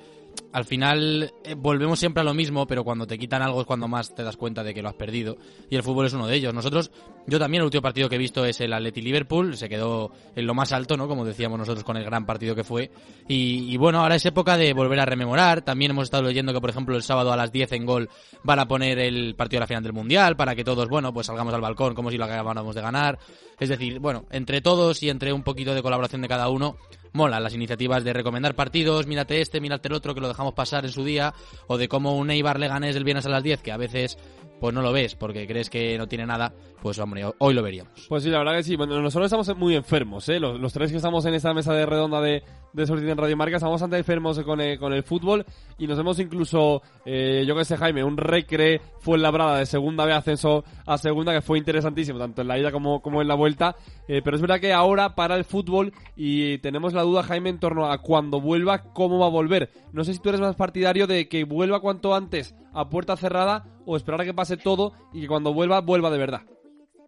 al 0.53 0.65
final 0.65 1.33
eh, 1.45 1.55
volvemos 1.55 1.99
siempre 1.99 2.23
a 2.23 2.25
lo 2.25 2.35
mismo, 2.35 2.67
pero 2.67 2.85
cuando 2.85 3.07
te 3.07 3.19
quitan 3.19 3.43
algo 3.43 3.61
es 3.61 3.67
cuando 3.67 3.89
más 3.89 4.15
te 4.15 4.23
das 4.23 4.37
cuenta 4.37 4.65
de 4.65 4.73
que 4.73 4.83
lo 4.83 4.89
has 4.89 4.95
perdido. 4.95 5.37
Y 5.69 5.77
el 5.77 5.83
fútbol 5.83 6.07
es 6.07 6.15
uno 6.15 6.27
de 6.27 6.37
ellos. 6.37 6.55
Nosotros, 6.55 6.91
yo 7.27 7.39
también 7.39 7.61
el 7.61 7.67
último 7.67 7.83
partido 7.83 8.09
que 8.09 8.17
he 8.17 8.19
visto 8.19 8.45
es 8.45 8.61
el 8.61 8.73
Atleti 8.73 9.03
Liverpool, 9.03 9.57
se 9.57 9.69
quedó 9.69 10.13
en 10.35 10.47
lo 10.47 10.55
más 10.55 10.73
alto, 10.73 10.97
¿no? 10.97 11.09
Como 11.09 11.25
decíamos 11.25 11.59
nosotros 11.59 11.85
con 11.85 11.97
el 11.97 12.05
gran 12.05 12.25
partido 12.25 12.55
que 12.55 12.65
fue. 12.65 12.91
Y, 13.29 13.77
bueno, 13.77 14.01
ahora 14.01 14.15
es 14.15 14.25
época 14.25 14.57
de 14.57 14.73
volver 14.73 15.01
a 15.01 15.05
rememorar. 15.05 15.63
También 15.63 15.91
hemos 15.91 16.05
estado 16.05 16.25
leyendo 16.25 16.53
que, 16.53 16.61
por 16.61 16.71
ejemplo, 16.71 16.97
el 16.97 17.03
sábado 17.03 17.33
a 17.33 17.37
las 17.37 17.53
10 17.53 17.73
en 17.73 17.87
gol 17.87 18.09
van 18.43 18.59
a 18.59 18.67
poner 18.67 18.99
el 18.99 19.35
partido 19.35 19.59
de 19.59 19.61
la 19.61 19.67
final 19.67 19.83
del 19.83 19.93
Mundial 19.93 20.37
para 20.37 20.55
que 20.55 20.65
todos, 20.65 20.89
bueno, 20.89 21.13
pues 21.13 21.27
salgamos 21.27 21.53
al 21.53 21.61
balcón 21.61 21.95
como 21.95 22.11
si 22.11 22.17
lo 22.17 22.25
acabáramos 22.25 22.75
de 22.75 22.81
ganar. 22.81 23.19
Es 23.59 23.69
decir, 23.69 23.99
bueno, 23.99 24.25
entre 24.31 24.61
todos 24.61 25.03
y 25.03 25.11
entre 25.11 25.33
un 25.33 25.43
poquito 25.43 25.75
de 25.75 25.83
colaboración 25.83 26.23
de 26.23 26.29
cada 26.29 26.49
uno, 26.49 26.77
mola 27.17 27.41
las 27.41 27.55
iniciativas 27.55 28.05
de 28.05 28.13
recomendar 28.13 28.55
partidos, 28.55 29.07
mírate 29.07 29.41
este, 29.41 29.61
mírate 29.61 29.89
el 29.89 29.95
otro, 29.95 30.15
que 30.15 30.21
lo 30.21 30.29
dejamos 30.29 30.55
pasar 30.55 30.85
en 30.85 30.93
su 30.93 31.05
día, 31.05 31.35
o 31.67 31.79
de 31.79 31.89
cómo 31.89 32.17
un 32.17 32.31
Eibar 32.31 32.61
le 32.61 32.69
ganes 32.69 32.95
el 32.95 33.03
viernes 33.03 33.27
a 33.27 33.31
las 33.31 33.43
10, 33.43 33.63
que 33.63 33.73
a 33.73 33.77
veces 33.77 34.19
pues 34.61 34.75
no 34.75 34.83
lo 34.83 34.93
ves 34.93 35.15
porque 35.15 35.47
crees 35.47 35.71
que 35.71 35.97
no 35.99 36.09
tiene 36.09 36.27
nada, 36.27 36.53
pues 36.81 36.99
hombre, 36.99 37.25
hoy 37.39 37.55
lo 37.55 37.63
veríamos. 37.63 38.07
Pues 38.09 38.23
sí, 38.23 38.31
la 38.31 38.39
verdad 38.39 38.57
que 38.57 38.63
sí. 38.63 38.77
Bueno, 38.77 39.01
nosotros 39.01 39.27
estamos 39.27 39.57
muy 39.57 39.75
enfermos, 39.75 40.29
¿eh? 40.29 40.41
Los, 40.41 40.73
tres 40.73 40.91
que 40.91 40.97
estamos 40.97 41.25
en 41.27 41.35
esta 41.35 41.53
mesa 41.53 41.73
de 41.73 41.87
redonda 41.87 42.21
de, 42.21 42.43
de 42.73 42.87
Sortita 42.87 43.13
en 43.13 43.19
Radio 43.19 43.37
Marca. 43.37 43.57
Estamos 43.57 43.83
antes 43.83 43.99
enfermos 43.99 44.39
con 44.41 44.61
con 44.79 44.93
el 44.93 45.03
fútbol 45.03 45.45
y 45.79 45.87
nos 45.87 45.99
vemos 45.99 46.19
incluso, 46.19 46.83
eh, 47.05 47.45
yo 47.47 47.55
que 47.55 47.65
sé, 47.65 47.77
Jaime, 47.77 48.03
un 48.03 48.17
recre 48.17 48.81
fue 49.01 49.17
en 49.17 49.23
labrada 49.23 49.59
de 49.59 49.67
segunda 49.67 50.05
vez 50.05 50.17
ascenso 50.17 50.65
a 50.87 50.97
segunda 50.99 51.33
que 51.33 51.43
fue 51.43 51.59
interesantísimo, 51.59 52.19
tanto 52.19 52.43
en 52.43 52.49
la 52.49 52.59
ida 52.59 52.73
como, 52.73 53.03
como 53.03 53.21
en 53.21 53.29
la 53.29 53.35
vuelta. 53.35 53.77
Eh, 54.09 54.23
pero 54.25 54.37
es 54.37 54.43
verdad 54.43 54.61
que 54.61 54.73
ahora 54.73 55.15
para 55.15 55.37
el 55.37 55.45
fútbol 55.45 55.93
y 56.17 56.59
tenemos 56.59 56.93
la 56.93 57.03
duda, 57.03 57.23
Jaime, 57.23 57.51
en 57.51 57.59
torno 57.59 57.91
a 57.91 57.99
cuando 57.99 58.41
vuelva, 58.41 58.83
cómo 58.93 59.19
va 59.19 59.27
a 59.27 59.31
volver. 59.31 59.71
No 59.93 60.05
sé 60.05 60.15
si 60.15 60.21
tú 60.21 60.31
eres 60.31 60.41
más 60.41 60.57
partidario 60.57 61.07
de 61.07 61.29
que 61.29 61.45
vuelva 61.45 61.81
cuanto 61.81 62.15
antes 62.15 62.55
a 62.73 62.89
puerta 62.89 63.17
cerrada 63.17 63.65
o 63.87 63.97
esperar 63.97 64.21
a 64.21 64.25
que 64.25 64.35
pase 64.35 64.57
todo 64.57 64.93
y 65.13 65.23
que 65.23 65.29
cuando 65.29 65.55
vuelva, 65.55 65.81
vuelva 65.81 66.11
de 66.11 66.19
verdad. 66.19 66.43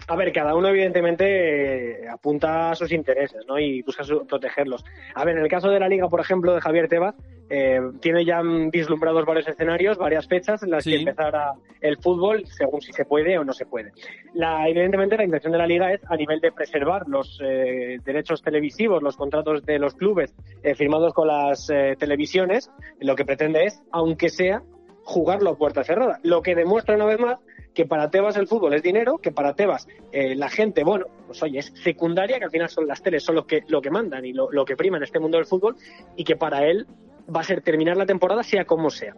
A 0.07 0.17
ver, 0.17 0.33
cada 0.33 0.55
uno 0.55 0.69
evidentemente 0.69 2.05
eh, 2.05 2.09
apunta 2.09 2.71
a 2.71 2.75
sus 2.77 2.93
intereses 2.93 3.45
¿no? 3.49 3.59
y 3.59 3.83
busca 3.83 4.05
protegerlos. 4.29 4.85
A 5.15 5.25
ver, 5.25 5.37
en 5.37 5.43
el 5.43 5.49
caso 5.49 5.69
de 5.71 5.81
la 5.81 5.89
liga, 5.89 6.09
por 6.09 6.21
ejemplo, 6.21 6.55
de 6.55 6.61
Javier 6.61 6.89
Tebas, 6.89 7.17
eh, 7.51 7.81
tiene 8.01 8.25
ya 8.25 8.41
vislumbrados 8.43 9.27
varios 9.27 9.49
escenarios, 9.49 9.99
varias 9.99 10.29
fechas 10.29 10.63
en 10.63 10.71
las 10.71 10.85
que 10.85 10.97
empezará 10.97 11.55
el 11.81 11.97
fútbol, 11.99 12.47
según 12.47 12.81
si 12.81 12.93
se 12.93 13.07
puede 13.07 13.39
o 13.39 13.45
no 13.45 13.53
se 13.53 13.67
puede. 13.67 13.91
La, 14.35 14.69
evidentemente, 14.69 15.17
la 15.17 15.25
intención 15.25 15.53
de 15.53 15.59
la 15.59 15.67
liga 15.67 15.93
es 15.93 16.01
a 16.09 16.17
nivel 16.17 16.41
de 16.41 16.53
preservar 16.53 17.09
los 17.09 17.41
eh, 17.43 17.99
derechos 18.05 18.43
televisivos, 18.43 19.03
los 19.03 19.17
contratos 19.17 19.65
de 19.65 19.79
los 19.79 19.95
clubes 19.95 20.35
firmados 20.77 21.13
con 21.13 21.27
las 21.27 21.67
televisiones, 21.99 22.71
lo 23.01 23.17
que 23.17 23.25
pretende 23.25 23.65
es, 23.65 23.83
aunque 23.91 24.29
sea, 24.29 24.63
jugarlo 25.09 25.51
a 25.51 25.57
puerta 25.57 25.83
cerrada. 25.85 26.21
Lo 26.23 26.43
que 26.43 26.55
demuestra 26.55 26.95
una 26.95 27.07
vez 27.07 27.19
más 27.19 27.39
que 27.73 27.87
para 27.87 28.11
Tebas 28.11 28.37
el 28.37 28.47
fútbol 28.47 28.75
es 28.75 28.83
dinero, 28.83 29.17
que 29.17 29.33
para 29.33 29.55
Tebas 29.55 29.89
eh, 30.13 30.35
la 30.37 30.51
gente, 30.51 30.85
bueno, 30.85 31.07
pues 31.27 31.43
oye, 31.43 31.61
es 31.61 31.73
secundaria, 31.83 32.39
que 32.39 32.45
al 32.45 32.51
final 32.51 32.69
son 32.69 32.87
las 32.87 33.03
teles, 33.03 33.25
son 33.25 33.37
los 33.37 33.47
que, 33.47 33.63
lo 33.69 33.81
que 33.81 33.91
mandan 33.91 34.27
y 34.27 34.35
lo, 34.35 34.65
que 34.67 34.77
prima 34.77 34.99
en 34.99 35.05
este 35.05 35.19
mundo 35.19 35.39
del 35.39 35.47
fútbol, 35.47 35.77
y 36.15 36.25
que 36.25 36.37
para 36.37 36.67
él 36.67 36.87
va 37.35 37.41
a 37.41 37.45
ser 37.45 37.63
terminar 37.63 37.97
la 37.97 38.05
temporada 38.05 38.43
sea 38.43 38.67
como 38.67 38.91
sea. 38.91 39.15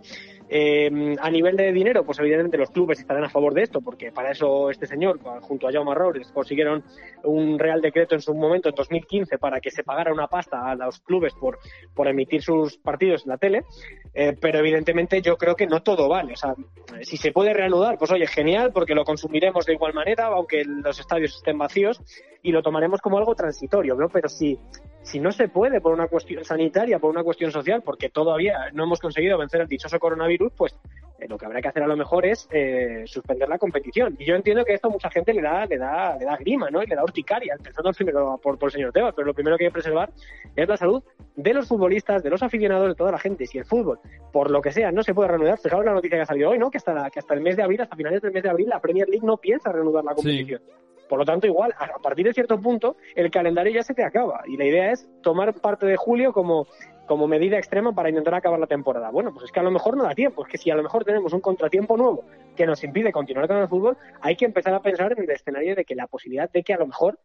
Eh, 0.49 1.17
a 1.21 1.31
nivel 1.31 1.57
de 1.57 1.73
dinero, 1.73 2.05
pues 2.05 2.19
evidentemente 2.19 2.59
los 2.59 2.71
clubes 2.71 2.99
estarán 2.99 3.25
a 3.25 3.31
favor 3.31 3.55
de 3.55 3.63
esto, 3.63 3.81
porque 3.81 4.13
para 4.13 4.33
eso 4.33 4.71
este 4.71 4.87
señor, 4.87 5.21
junto 5.43 5.69
a 5.69 5.73
Jaume 5.73 5.95
Robles, 5.95 6.31
consiguieron 6.33 6.85
un 7.23 7.59
real 7.59 7.81
decreto 7.81 8.15
en 8.15 8.21
su 8.21 8.35
momento, 8.35 8.69
en 8.69 8.75
2015, 8.75 9.39
para 9.39 9.61
que 9.61 9.71
se 9.71 9.85
pagara 9.85 10.13
una 10.13 10.27
pasta 10.27 10.71
a 10.71 10.75
los 10.75 11.01
clubes 11.01 11.35
por, 11.35 11.59
por 11.95 12.09
emitir 12.09 12.43
sus 12.43 12.79
partidos 12.79 13.25
en 13.25 13.31
la 13.31 13.39
tele. 13.39 13.65
Eh, 14.13 14.37
pero 14.41 14.59
evidentemente 14.59 15.23
yo 15.23 15.37
creo 15.37 15.55
que 15.55 15.67
no 15.67 15.83
todo 15.83 16.09
vale. 16.09 16.33
O 16.33 16.37
sea, 16.37 16.55
si 17.03 17.17
se 17.17 17.33
puede 17.33 17.55
reanudar, 17.55 17.97
pues 17.97 18.11
oye, 18.11 18.27
genial, 18.27 18.73
porque 18.73 18.95
lo 18.95 19.05
consumiremos 19.05 19.67
de 19.67 19.75
igual 19.75 19.95
manera, 19.95 20.27
aunque 20.27 20.65
los 20.65 20.99
estadios 20.99 21.37
estén 21.37 21.59
vacíos, 21.59 22.03
y 22.43 22.51
lo 22.53 22.63
tomaremos 22.63 23.01
como 23.01 23.19
algo 23.19 23.35
transitorio, 23.35 23.95
¿no? 23.95 24.09
Pero 24.09 24.29
si 24.29 24.59
si 25.03 25.19
no 25.19 25.33
se 25.33 25.49
puede 25.49 25.81
por 25.81 25.93
una 25.93 26.09
cuestión 26.09 26.45
sanitaria, 26.45 26.99
por 26.99 27.11
una 27.11 27.23
cuestión 27.23 27.51
social, 27.51 27.83
porque 27.83 28.11
todavía 28.11 28.71
no 28.73 28.85
hemos 28.85 29.01
conseguido 29.01 29.39
vencer 29.39 29.63
el 29.63 29.69
dichoso 29.69 29.99
coronavirus, 29.99 30.53
pues 30.57 30.77
eh, 31.21 31.27
lo 31.29 31.37
que 31.37 31.47
habrá 31.47 31.61
que 31.61 31.69
hacer 31.69 31.83
a 31.83 31.87
lo 31.87 31.97
mejor 31.97 32.25
es 32.25 32.49
eh, 32.51 33.03
suspender 33.07 33.49
la 33.49 33.59
competición. 33.59 34.17
Y 34.19 34.25
yo 34.25 34.35
entiendo 34.35 34.65
que 34.65 34.75
esto 34.75 34.89
a 34.89 34.91
mucha 34.91 35.11
gente 35.11 35.35
le 35.35 35.43
da, 35.43 35.67
le 35.67 35.77
da, 35.77 36.17
le 36.17 36.25
da 36.25 36.37
grima, 36.37 36.71
¿no? 36.71 36.83
Y 36.83 36.87
le 36.87 36.97
da 36.97 37.05
urticaria, 37.05 37.55
empezando 37.57 37.93
primero 37.93 38.39
por, 38.43 38.59
por 38.59 38.69
el 38.69 38.73
señor 38.73 38.93
Tebas, 38.93 39.15
pero 39.15 39.27
lo 39.27 39.35
primero 39.35 39.57
que 39.59 39.65
hay 39.65 39.71
que 39.71 39.75
preservar 39.75 40.11
es 40.57 40.69
la 40.69 40.77
salud 40.77 41.03
de 41.37 41.55
los 41.55 41.69
futbolistas, 41.69 42.23
de 42.23 42.31
los 42.31 42.43
aficionados, 42.43 42.89
de 42.89 42.95
toda 42.95 43.13
la 43.13 43.19
gente. 43.19 43.47
Si 43.47 43.59
el 43.59 43.65
fútbol, 43.65 43.99
por 44.33 44.51
lo 44.51 44.63
que 44.63 44.73
sea, 44.73 44.91
no 44.93 45.03
se 45.03 45.15
puede 45.15 45.29
reanudar, 45.29 45.59
fijaos 45.59 45.85
la 45.85 45.93
noticia 45.93 46.17
que 46.17 46.23
ha 46.23 46.27
salido 46.27 46.51
hoy, 46.51 46.59
¿no? 46.59 46.71
Que 46.71 46.79
hasta, 46.79 47.11
que 47.11 47.19
hasta 47.19 47.35
el 47.35 47.41
mes 47.41 47.57
de 47.57 47.63
abril, 47.63 47.81
hasta 47.81 47.97
finales 47.97 48.23
del 48.23 48.33
mes 48.33 48.43
de 48.43 48.51
abril, 48.51 48.69
la 48.69 48.81
Premier 48.81 49.09
League 49.09 49.27
no 49.27 49.37
piensa 49.37 49.71
reanudar 49.73 50.05
la 50.05 50.15
competición. 50.15 50.63
Por 51.11 51.19
lo 51.19 51.25
tanto, 51.25 51.49
igual, 51.49 51.75
a 51.77 51.99
partir 51.99 52.25
de 52.25 52.33
cierto 52.33 52.61
punto, 52.61 52.97
el 53.17 53.33
calendario 53.33 53.73
ya 53.73 53.83
se 53.83 53.95
te 53.95 54.05
acaba. 54.05 54.43
Y 54.47 54.57
la 54.57 54.65
idea 54.65 54.93
es 54.93 55.11
tomar 55.23 55.53
parte 55.55 55.85
de 55.85 55.97
julio 55.97 56.33
como, 56.33 56.69
como 57.11 57.27
medida 57.27 57.59
extrema 57.59 57.93
para 57.93 58.09
intentar 58.09 58.37
acabar 58.37 58.61
la 58.61 58.69
temporada. 58.69 59.11
Bueno, 59.11 59.33
pues 59.33 59.47
es 59.47 59.51
que 59.51 59.59
a 59.59 59.65
lo 59.65 59.73
mejor 59.73 59.97
no 59.97 60.05
da 60.05 60.15
tiempo. 60.15 60.45
Es 60.45 60.49
que 60.49 60.59
si 60.59 60.71
a 60.71 60.77
lo 60.77 60.85
mejor 60.85 61.05
tenemos 61.05 61.33
un 61.33 61.41
contratiempo 61.41 61.97
nuevo 61.97 62.23
que 62.55 62.65
nos 62.65 62.85
impide 62.85 63.11
continuar 63.11 63.49
con 63.49 63.57
el 63.57 63.67
fútbol, 63.67 63.97
hay 64.21 64.37
que 64.37 64.45
empezar 64.45 64.73
a 64.75 64.81
pensar 64.81 65.11
en 65.11 65.25
el 65.25 65.31
escenario 65.31 65.75
de 65.75 65.85
que 65.85 65.97
la 65.97 66.07
posibilidad 66.07 66.49
de 66.49 66.63
que 66.63 66.73
a 66.73 66.79
lo 66.79 66.87
mejor 66.87 67.19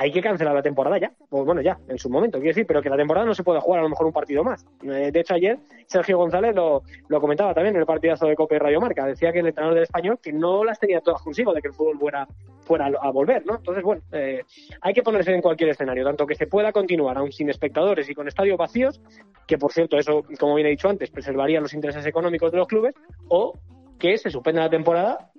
hay 0.00 0.10
que 0.10 0.22
cancelar 0.22 0.54
la 0.54 0.62
temporada 0.62 0.96
ya. 0.96 1.12
Pues 1.28 1.44
bueno, 1.44 1.60
ya, 1.60 1.78
en 1.86 1.98
su 1.98 2.08
momento, 2.08 2.38
quiero 2.38 2.52
decir, 2.52 2.66
pero 2.66 2.80
que 2.80 2.88
la 2.88 2.96
temporada 2.96 3.26
no 3.26 3.34
se 3.34 3.44
puede 3.44 3.60
jugar 3.60 3.80
a 3.80 3.82
lo 3.82 3.90
mejor 3.90 4.06
un 4.06 4.14
partido 4.14 4.42
más. 4.42 4.64
Eh, 4.82 5.10
de 5.12 5.20
hecho, 5.20 5.34
ayer 5.34 5.58
Sergio 5.88 6.16
González 6.16 6.54
lo, 6.54 6.82
comentaba 7.20 7.52
también 7.52 7.74
en 7.74 7.82
el 7.82 7.86
partidazo 7.86 8.26
de 8.26 8.34
Copa 8.34 8.54
y 8.54 8.58
Radio 8.58 8.80
Marca. 8.80 9.04
Decía 9.04 9.30
que 9.30 9.40
el 9.40 9.48
entrenador 9.48 9.74
del 9.74 9.82
español 9.82 10.18
que 10.22 10.32
no 10.32 10.64
las 10.64 10.80
tenía 10.80 11.02
todas 11.02 11.20
consigo 11.20 11.52
de 11.52 11.60
que 11.60 11.68
el 11.68 11.74
fútbol 11.74 11.98
fuera, 11.98 12.26
fuera 12.62 12.86
a 12.86 13.10
volver, 13.10 13.44
¿no? 13.44 13.56
Entonces, 13.56 13.84
bueno, 13.84 14.00
eh, 14.12 14.42
hay 14.80 14.94
que 14.94 15.02
ponerse 15.02 15.34
en 15.34 15.42
cualquier 15.42 15.68
escenario, 15.68 16.02
tanto 16.02 16.26
que 16.26 16.34
se 16.34 16.46
pueda 16.46 16.72
continuar 16.72 17.18
aún 17.18 17.30
sin 17.30 17.50
espectadores 17.50 18.08
y 18.08 18.14
con 18.14 18.26
estadios 18.26 18.56
vacíos, 18.56 19.02
que 19.46 19.58
por 19.58 19.70
cierto, 19.70 19.98
eso, 19.98 20.24
como 20.38 20.54
bien 20.54 20.66
he 20.66 20.70
dicho 20.70 20.88
antes, 20.88 21.10
preservaría 21.10 21.60
los 21.60 21.74
intereses 21.74 22.06
económicos 22.06 22.50
de 22.52 22.56
los 22.56 22.68
clubes, 22.68 22.94
o 23.28 23.52
que 23.98 24.16
se 24.16 24.30
suspenda 24.30 24.62
la 24.62 24.70
temporada 24.70 25.29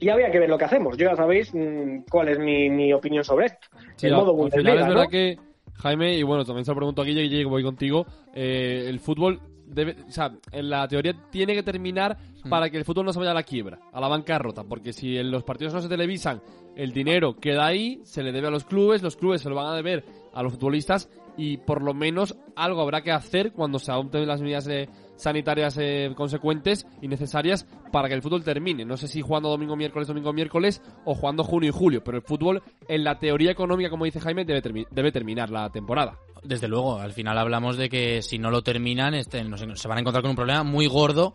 y 0.00 0.08
había 0.08 0.30
que 0.30 0.38
ver 0.38 0.48
lo 0.48 0.58
que 0.58 0.64
hacemos. 0.64 0.96
Yo 0.96 1.10
ya 1.10 1.16
sabéis 1.16 1.52
mm, 1.52 2.04
cuál 2.10 2.28
es 2.28 2.38
mi, 2.38 2.92
opinión 2.92 3.24
sobre 3.24 3.46
esto. 3.46 3.68
el 4.02 4.12
modo 4.14 4.44
al 4.44 4.52
final 4.52 4.78
es 4.78 4.86
verdad 4.86 5.08
que, 5.10 5.38
Jaime, 5.74 6.16
y 6.16 6.22
bueno, 6.22 6.44
también 6.44 6.64
se 6.64 6.70
lo 6.70 6.76
pregunto 6.76 7.02
aquí, 7.02 7.10
y 7.10 7.44
voy 7.44 7.62
contigo, 7.62 8.06
eh, 8.34 8.86
el 8.88 9.00
fútbol 9.00 9.40
debe, 9.66 9.96
o 10.06 10.10
sea, 10.10 10.32
en 10.52 10.70
la 10.70 10.88
teoría 10.88 11.14
tiene 11.30 11.54
que 11.54 11.62
terminar 11.62 12.16
hmm. 12.44 12.48
para 12.48 12.70
que 12.70 12.78
el 12.78 12.84
fútbol 12.84 13.06
no 13.06 13.12
se 13.12 13.18
vaya 13.18 13.32
a 13.32 13.34
la 13.34 13.42
quiebra, 13.42 13.78
a 13.92 14.00
la 14.00 14.08
bancarrota, 14.08 14.64
porque 14.64 14.92
si 14.92 15.16
en 15.18 15.30
los 15.30 15.44
partidos 15.44 15.74
no 15.74 15.80
se 15.80 15.88
televisan, 15.88 16.40
el 16.76 16.92
dinero 16.92 17.36
queda 17.36 17.66
ahí, 17.66 18.00
se 18.04 18.22
le 18.22 18.32
debe 18.32 18.48
a 18.48 18.50
los 18.50 18.64
clubes, 18.64 19.02
los 19.02 19.16
clubes 19.16 19.42
se 19.42 19.48
lo 19.48 19.56
van 19.56 19.66
a 19.66 19.74
deber 19.74 20.04
a 20.32 20.42
los 20.42 20.52
futbolistas 20.52 21.10
y 21.38 21.56
por 21.56 21.82
lo 21.82 21.94
menos 21.94 22.36
algo 22.56 22.82
habrá 22.82 23.00
que 23.02 23.12
hacer 23.12 23.52
cuando 23.52 23.78
se 23.78 23.92
adopten 23.92 24.26
las 24.26 24.42
medidas 24.42 24.66
de 24.66 24.90
sanitarias 25.16 25.78
eh, 25.78 26.12
consecuentes 26.16 26.86
y 27.00 27.08
necesarias 27.08 27.66
para 27.92 28.08
que 28.08 28.14
el 28.14 28.22
fútbol 28.22 28.44
termine. 28.44 28.84
No 28.84 28.96
sé 28.96 29.08
si 29.08 29.22
jugando 29.22 29.48
domingo, 29.48 29.76
miércoles, 29.76 30.08
domingo, 30.08 30.32
miércoles 30.32 30.82
o 31.04 31.14
jugando 31.14 31.44
junio 31.44 31.70
y 31.70 31.72
julio, 31.72 32.02
pero 32.04 32.18
el 32.18 32.24
fútbol 32.24 32.62
en 32.88 33.04
la 33.04 33.18
teoría 33.18 33.52
económica, 33.52 33.88
como 33.88 34.04
dice 34.04 34.20
Jaime, 34.20 34.44
debe, 34.44 34.86
debe 34.90 35.12
terminar 35.12 35.48
la 35.50 35.70
temporada. 35.70 36.18
Desde 36.42 36.68
luego, 36.68 36.98
al 36.98 37.12
final 37.12 37.36
hablamos 37.36 37.76
de 37.76 37.88
que 37.88 38.22
si 38.22 38.38
no 38.38 38.50
lo 38.50 38.62
terminan 38.62 39.14
este, 39.14 39.44
se 39.74 39.88
van 39.88 39.98
a 39.98 40.00
encontrar 40.00 40.22
con 40.22 40.30
un 40.30 40.36
problema 40.36 40.62
muy 40.62 40.86
gordo 40.86 41.34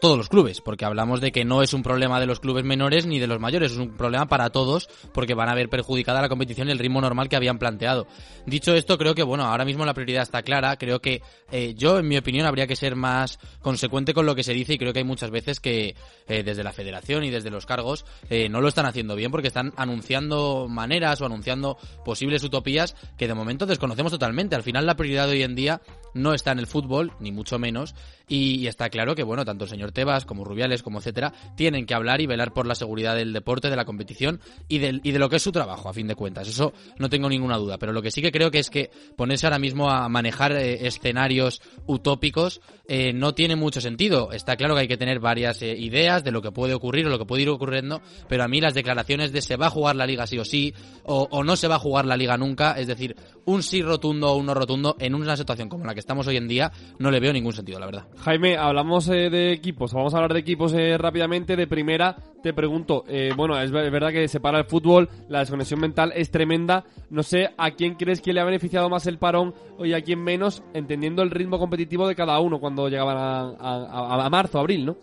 todos 0.00 0.18
los 0.18 0.28
clubes, 0.28 0.60
porque 0.60 0.84
hablamos 0.84 1.20
de 1.20 1.30
que 1.30 1.44
no 1.44 1.62
es 1.62 1.72
un 1.72 1.82
problema 1.82 2.18
de 2.18 2.26
los 2.26 2.40
clubes 2.40 2.64
menores 2.64 3.06
ni 3.06 3.18
de 3.18 3.26
los 3.26 3.38
mayores, 3.38 3.72
es 3.72 3.78
un 3.78 3.96
problema 3.96 4.26
para 4.26 4.50
todos 4.50 4.88
porque 5.12 5.34
van 5.34 5.48
a 5.48 5.54
ver 5.54 5.68
perjudicada 5.68 6.20
la 6.20 6.28
competición 6.28 6.68
y 6.68 6.72
el 6.72 6.78
ritmo 6.78 7.00
normal 7.00 7.28
que 7.28 7.36
habían 7.36 7.58
planteado. 7.58 8.06
Dicho 8.46 8.74
esto, 8.74 8.98
creo 8.98 9.14
que 9.14 9.22
bueno, 9.22 9.44
ahora 9.44 9.64
mismo 9.64 9.84
la 9.84 9.94
prioridad 9.94 10.22
está 10.22 10.42
clara, 10.42 10.76
creo 10.76 11.00
que 11.00 11.22
eh, 11.52 11.74
yo 11.76 11.98
en 11.98 12.08
mi 12.08 12.16
opinión 12.16 12.46
habría 12.46 12.66
que 12.66 12.76
ser 12.76 12.96
más 12.96 13.38
consecuente 13.62 14.14
con 14.14 14.26
lo 14.26 14.34
que 14.34 14.42
se 14.42 14.52
dice 14.52 14.74
y 14.74 14.78
creo 14.78 14.92
que 14.92 15.00
hay 15.00 15.04
muchas 15.04 15.30
veces 15.30 15.60
que 15.60 15.94
eh, 16.26 16.42
desde 16.42 16.64
la 16.64 16.72
federación 16.72 17.24
y 17.24 17.30
desde 17.30 17.50
los 17.50 17.66
cargos 17.66 18.04
eh, 18.28 18.48
no 18.48 18.60
lo 18.60 18.68
están 18.68 18.86
haciendo 18.86 19.14
bien 19.14 19.30
porque 19.30 19.48
están 19.48 19.72
anunciando 19.76 20.66
maneras 20.68 21.20
o 21.20 21.26
anunciando 21.26 21.76
posibles 22.04 22.42
utopías 22.42 22.96
que 23.16 23.28
de 23.28 23.34
momento 23.34 23.66
desconocemos 23.66 24.12
totalmente 24.12 24.39
al 24.56 24.62
final 24.62 24.86
la 24.86 24.96
prioridad 24.96 25.28
hoy 25.28 25.42
en 25.42 25.54
día 25.54 25.82
no 26.14 26.34
está 26.34 26.52
en 26.52 26.58
el 26.58 26.66
fútbol, 26.66 27.12
ni 27.20 27.32
mucho 27.32 27.58
menos, 27.58 27.94
y, 28.30 28.68
está 28.68 28.88
claro 28.88 29.16
que, 29.16 29.24
bueno, 29.24 29.44
tanto 29.44 29.64
el 29.64 29.70
señor 29.70 29.90
Tebas 29.90 30.24
como 30.24 30.44
Rubiales, 30.44 30.84
como 30.84 31.00
etcétera, 31.00 31.34
tienen 31.56 31.84
que 31.84 31.94
hablar 31.94 32.20
y 32.20 32.26
velar 32.26 32.52
por 32.52 32.64
la 32.64 32.76
seguridad 32.76 33.16
del 33.16 33.32
deporte, 33.32 33.68
de 33.68 33.74
la 33.74 33.84
competición 33.84 34.40
y, 34.68 34.78
del, 34.78 35.00
y 35.02 35.10
de 35.10 35.18
lo 35.18 35.28
que 35.28 35.36
es 35.36 35.42
su 35.42 35.50
trabajo, 35.50 35.88
a 35.88 35.92
fin 35.92 36.06
de 36.06 36.14
cuentas. 36.14 36.46
Eso 36.46 36.72
no 36.98 37.10
tengo 37.10 37.28
ninguna 37.28 37.56
duda, 37.56 37.76
pero 37.76 37.92
lo 37.92 38.00
que 38.00 38.12
sí 38.12 38.22
que 38.22 38.30
creo 38.30 38.52
que 38.52 38.60
es 38.60 38.70
que 38.70 38.90
ponerse 39.16 39.46
ahora 39.46 39.58
mismo 39.58 39.90
a 39.90 40.08
manejar 40.08 40.52
eh, 40.52 40.86
escenarios 40.86 41.60
utópicos 41.86 42.60
eh, 42.86 43.12
no 43.12 43.34
tiene 43.34 43.56
mucho 43.56 43.80
sentido. 43.80 44.30
Está 44.30 44.56
claro 44.56 44.74
que 44.74 44.82
hay 44.82 44.88
que 44.88 44.96
tener 44.96 45.18
varias 45.18 45.60
eh, 45.62 45.76
ideas 45.76 46.22
de 46.22 46.30
lo 46.30 46.40
que 46.40 46.52
puede 46.52 46.74
ocurrir 46.74 47.06
o 47.06 47.10
lo 47.10 47.18
que 47.18 47.24
puede 47.24 47.42
ir 47.42 47.48
ocurriendo, 47.48 48.00
pero 48.28 48.44
a 48.44 48.48
mí 48.48 48.60
las 48.60 48.74
declaraciones 48.74 49.32
de 49.32 49.42
se 49.42 49.56
va 49.56 49.66
a 49.66 49.70
jugar 49.70 49.96
la 49.96 50.06
liga 50.06 50.28
sí 50.28 50.38
o 50.38 50.44
sí, 50.44 50.72
o, 51.02 51.26
o 51.32 51.42
no 51.42 51.56
se 51.56 51.66
va 51.66 51.74
a 51.76 51.80
jugar 51.80 52.06
la 52.06 52.16
liga 52.16 52.36
nunca, 52.36 52.72
es 52.78 52.86
decir, 52.86 53.16
un 53.44 53.64
sí 53.64 53.82
rotundo 53.82 54.30
o 54.30 54.36
un 54.36 54.46
no 54.46 54.54
rotundo 54.54 54.94
en 55.00 55.16
una 55.16 55.36
situación 55.36 55.68
como 55.68 55.84
la 55.84 55.94
que 55.94 56.00
estamos 56.00 56.28
hoy 56.28 56.36
en 56.36 56.46
día, 56.46 56.70
no 56.98 57.10
le 57.10 57.18
veo 57.18 57.32
ningún 57.32 57.52
sentido, 57.52 57.80
la 57.80 57.86
verdad. 57.86 58.06
Jaime, 58.24 58.58
hablamos 58.58 59.08
eh, 59.08 59.30
de 59.30 59.50
equipos, 59.50 59.94
vamos 59.94 60.12
a 60.12 60.18
hablar 60.18 60.34
de 60.34 60.40
equipos 60.40 60.74
eh, 60.74 60.98
rápidamente. 60.98 61.56
De 61.56 61.66
primera, 61.66 62.16
te 62.42 62.52
pregunto, 62.52 63.04
eh, 63.08 63.32
bueno, 63.34 63.58
es 63.58 63.72
verdad 63.72 64.10
que 64.12 64.28
separa 64.28 64.58
el 64.58 64.66
fútbol, 64.66 65.08
la 65.28 65.38
desconexión 65.38 65.80
mental 65.80 66.12
es 66.14 66.30
tremenda. 66.30 66.84
No 67.08 67.22
sé 67.22 67.48
a 67.56 67.70
quién 67.70 67.94
crees 67.94 68.20
que 68.20 68.34
le 68.34 68.40
ha 68.40 68.44
beneficiado 68.44 68.90
más 68.90 69.06
el 69.06 69.18
parón 69.18 69.54
y 69.78 69.94
a 69.94 70.02
quién 70.02 70.22
menos, 70.22 70.62
entendiendo 70.74 71.22
el 71.22 71.30
ritmo 71.30 71.58
competitivo 71.58 72.06
de 72.06 72.14
cada 72.14 72.38
uno 72.40 72.60
cuando 72.60 72.88
llegaban 72.88 73.16
a, 73.16 74.26
a 74.26 74.30
marzo, 74.30 74.58
abril, 74.58 74.84
¿no? 74.84 74.96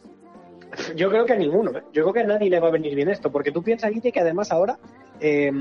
Yo 0.95 1.09
creo 1.09 1.25
que 1.25 1.33
a 1.33 1.37
ninguno. 1.37 1.71
Yo 1.93 2.03
creo 2.03 2.13
que 2.13 2.19
a 2.19 2.25
nadie 2.25 2.49
le 2.49 2.59
va 2.59 2.67
a 2.67 2.71
venir 2.71 2.93
bien 2.93 3.09
esto, 3.09 3.31
porque 3.31 3.51
tú 3.51 3.63
piensas, 3.63 3.91
Guille, 3.91 4.11
que 4.11 4.19
además 4.19 4.51
ahora 4.51 4.77
eh, 5.19 5.51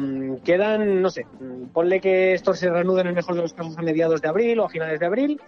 quedan, 0.44 1.00
no 1.00 1.10
sé, 1.10 1.26
ponle 1.72 2.00
que 2.00 2.34
esto 2.34 2.54
se 2.54 2.68
reanude 2.68 3.00
en 3.02 3.08
el 3.08 3.14
mejor 3.14 3.36
de 3.36 3.42
los 3.42 3.54
casos 3.54 3.78
a 3.78 3.82
mediados 3.82 4.20
de 4.20 4.28
abril 4.28 4.58
o 4.58 4.64
a 4.64 4.68
finales 4.68 5.00
de 5.00 5.06
abril. 5.06 5.40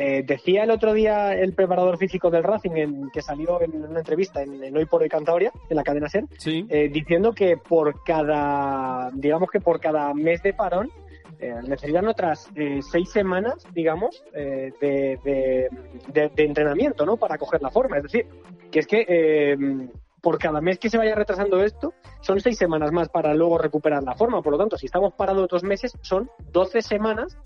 Eh, 0.00 0.22
decía 0.24 0.62
el 0.62 0.70
otro 0.70 0.92
día 0.92 1.32
el 1.32 1.54
preparador 1.54 1.98
físico 1.98 2.30
del 2.30 2.44
Racing, 2.44 2.70
en, 2.76 3.10
que 3.10 3.20
salió 3.20 3.60
en 3.60 3.84
una 3.84 3.98
entrevista 3.98 4.40
en, 4.40 4.76
Hoy 4.76 4.84
por 4.84 5.02
Hoy 5.02 5.08
Cantabria, 5.08 5.50
en 5.68 5.76
la 5.76 5.82
cadena 5.82 6.08
SER, 6.08 6.24
eh, 6.46 6.88
diciendo 6.88 7.32
que 7.32 7.56
por 7.56 8.04
cada, 8.04 9.10
digamos 9.12 9.50
que 9.50 9.60
por 9.60 9.80
cada 9.80 10.14
mes 10.14 10.40
de 10.44 10.54
parón, 10.54 10.88
eh, 11.40 11.52
necesitan 11.66 12.06
otras 12.06 12.48
seis 12.92 13.10
semanas, 13.10 13.66
digamos, 13.74 14.22
eh, 14.34 14.70
de, 14.80 15.18
de, 15.24 16.30
de, 16.32 16.44
entrenamiento, 16.44 17.04
¿no? 17.04 17.16
Para 17.16 17.36
coger 17.36 17.60
la 17.60 17.70
forma. 17.70 17.96
Es 17.96 18.04
decir, 18.04 18.26
que 18.70 18.78
es 18.78 18.86
que 18.86 19.58
por 20.20 20.38
cada 20.38 20.60
mes 20.60 20.78
que 20.78 20.90
se 20.90 20.98
vaya 20.98 21.16
retrasando 21.16 21.60
esto, 21.64 21.92
son 22.20 22.38
seis 22.38 22.56
semanas 22.56 22.92
más 22.92 23.08
para 23.08 23.34
luego 23.34 23.58
recuperar 23.58 24.04
la 24.04 24.14
forma. 24.14 24.42
Por 24.42 24.52
lo 24.52 24.58
tanto, 24.58 24.76
si 24.78 24.86
estamos 24.86 25.14
parados 25.14 25.48
dos 25.48 25.64
meses, 25.64 25.98
son 26.02 26.30
12 26.52 26.82
semanas 26.82 27.36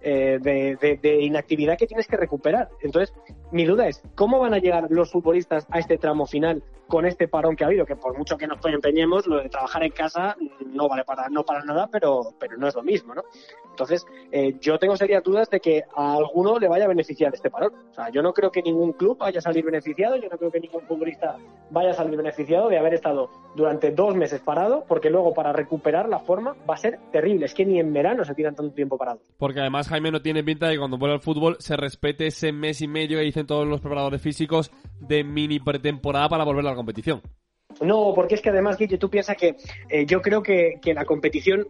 eh, 0.00 0.38
de, 0.40 1.20
inactividad 1.20 1.76
que 1.76 1.86
tienes 1.86 2.06
que 2.06 2.16
recuperar. 2.16 2.68
Entonces, 2.82 3.14
mi 3.50 3.64
duda 3.64 3.88
es, 3.88 4.02
¿cómo 4.14 4.38
van 4.38 4.54
a 4.54 4.58
llegar 4.58 4.86
los 4.90 5.10
futbolistas 5.10 5.66
a 5.70 5.78
este 5.78 5.98
tramo 5.98 6.26
final 6.26 6.62
con 6.86 7.06
este 7.06 7.28
parón 7.28 7.56
que 7.56 7.64
ha 7.64 7.66
habido? 7.66 7.86
Que 7.86 7.96
por 7.96 8.16
mucho 8.16 8.36
que 8.36 8.46
nos 8.46 8.58
empeñemos, 8.64 9.26
lo 9.26 9.42
de 9.42 9.48
trabajar 9.48 9.82
en 9.82 9.92
casa 9.92 10.36
no 10.66 10.88
vale 10.88 11.04
para, 11.04 11.28
no 11.28 11.44
para 11.44 11.64
nada, 11.64 11.88
pero, 11.90 12.34
pero 12.38 12.56
no 12.56 12.68
es 12.68 12.74
lo 12.74 12.82
mismo, 12.82 13.14
¿no? 13.14 13.22
Entonces, 13.70 14.04
eh, 14.32 14.56
yo 14.60 14.76
tengo 14.78 14.96
serias 14.96 15.22
dudas 15.22 15.48
de 15.50 15.60
que 15.60 15.84
a 15.94 16.14
alguno 16.14 16.58
le 16.58 16.66
vaya 16.66 16.86
a 16.86 16.88
beneficiar 16.88 17.32
este 17.32 17.48
parón. 17.48 17.72
O 17.90 17.94
sea, 17.94 18.10
yo 18.10 18.22
no 18.22 18.32
creo 18.32 18.50
que 18.50 18.60
ningún 18.60 18.92
club 18.92 19.16
vaya 19.18 19.38
a 19.38 19.42
salir 19.42 19.64
beneficiado, 19.64 20.16
yo 20.16 20.28
no 20.28 20.36
creo 20.36 20.50
que 20.50 20.58
ningún 20.58 20.82
futbolista 20.82 21.36
vaya 21.70 21.90
a 21.90 21.94
salir 21.94 22.16
beneficiado 22.16 22.68
de 22.68 22.76
haber 22.76 22.94
estado 22.94 23.30
durante 23.54 23.92
dos 23.92 24.16
meses 24.16 24.40
parado, 24.40 24.84
porque 24.88 25.10
luego 25.10 25.32
para 25.32 25.52
recuperar 25.52 26.08
la 26.08 26.18
forma 26.18 26.56
va 26.68 26.74
a 26.74 26.78
ser 26.78 26.98
terrible. 27.12 27.46
Es 27.46 27.54
que 27.54 27.64
ni 27.64 27.78
en 27.78 27.92
verano 27.92 28.24
se 28.24 28.34
tiran 28.34 28.56
tanto 28.56 28.74
tiempo 28.74 28.98
parado. 28.98 29.20
Porque 29.36 29.60
además 29.60 29.88
Jaime 29.88 30.10
no 30.10 30.22
tiene 30.22 30.42
pinta 30.42 30.66
de 30.66 30.72
que 30.72 30.78
cuando 30.80 30.98
vuelva 30.98 31.14
al 31.14 31.20
fútbol 31.20 31.56
se 31.60 31.76
respete 31.76 32.26
ese 32.26 32.50
mes 32.50 32.82
y 32.82 32.88
medio 32.88 33.18
que 33.18 33.24
dicen 33.38 33.46
todos 33.46 33.68
los 33.68 33.80
preparadores 33.80 34.20
físicos 34.20 34.72
de 35.00 35.22
mini 35.22 35.60
pretemporada 35.60 36.28
para 36.28 36.44
volver 36.44 36.66
a 36.66 36.70
la 36.70 36.74
competición. 36.74 37.22
No, 37.80 38.12
porque 38.14 38.34
es 38.34 38.40
que 38.40 38.48
además, 38.48 38.76
Guille, 38.76 38.98
tú 38.98 39.08
piensas 39.08 39.36
que 39.36 39.56
eh, 39.88 40.06
yo 40.06 40.20
creo 40.20 40.42
que, 40.42 40.80
la 40.82 41.04
competición 41.04 41.68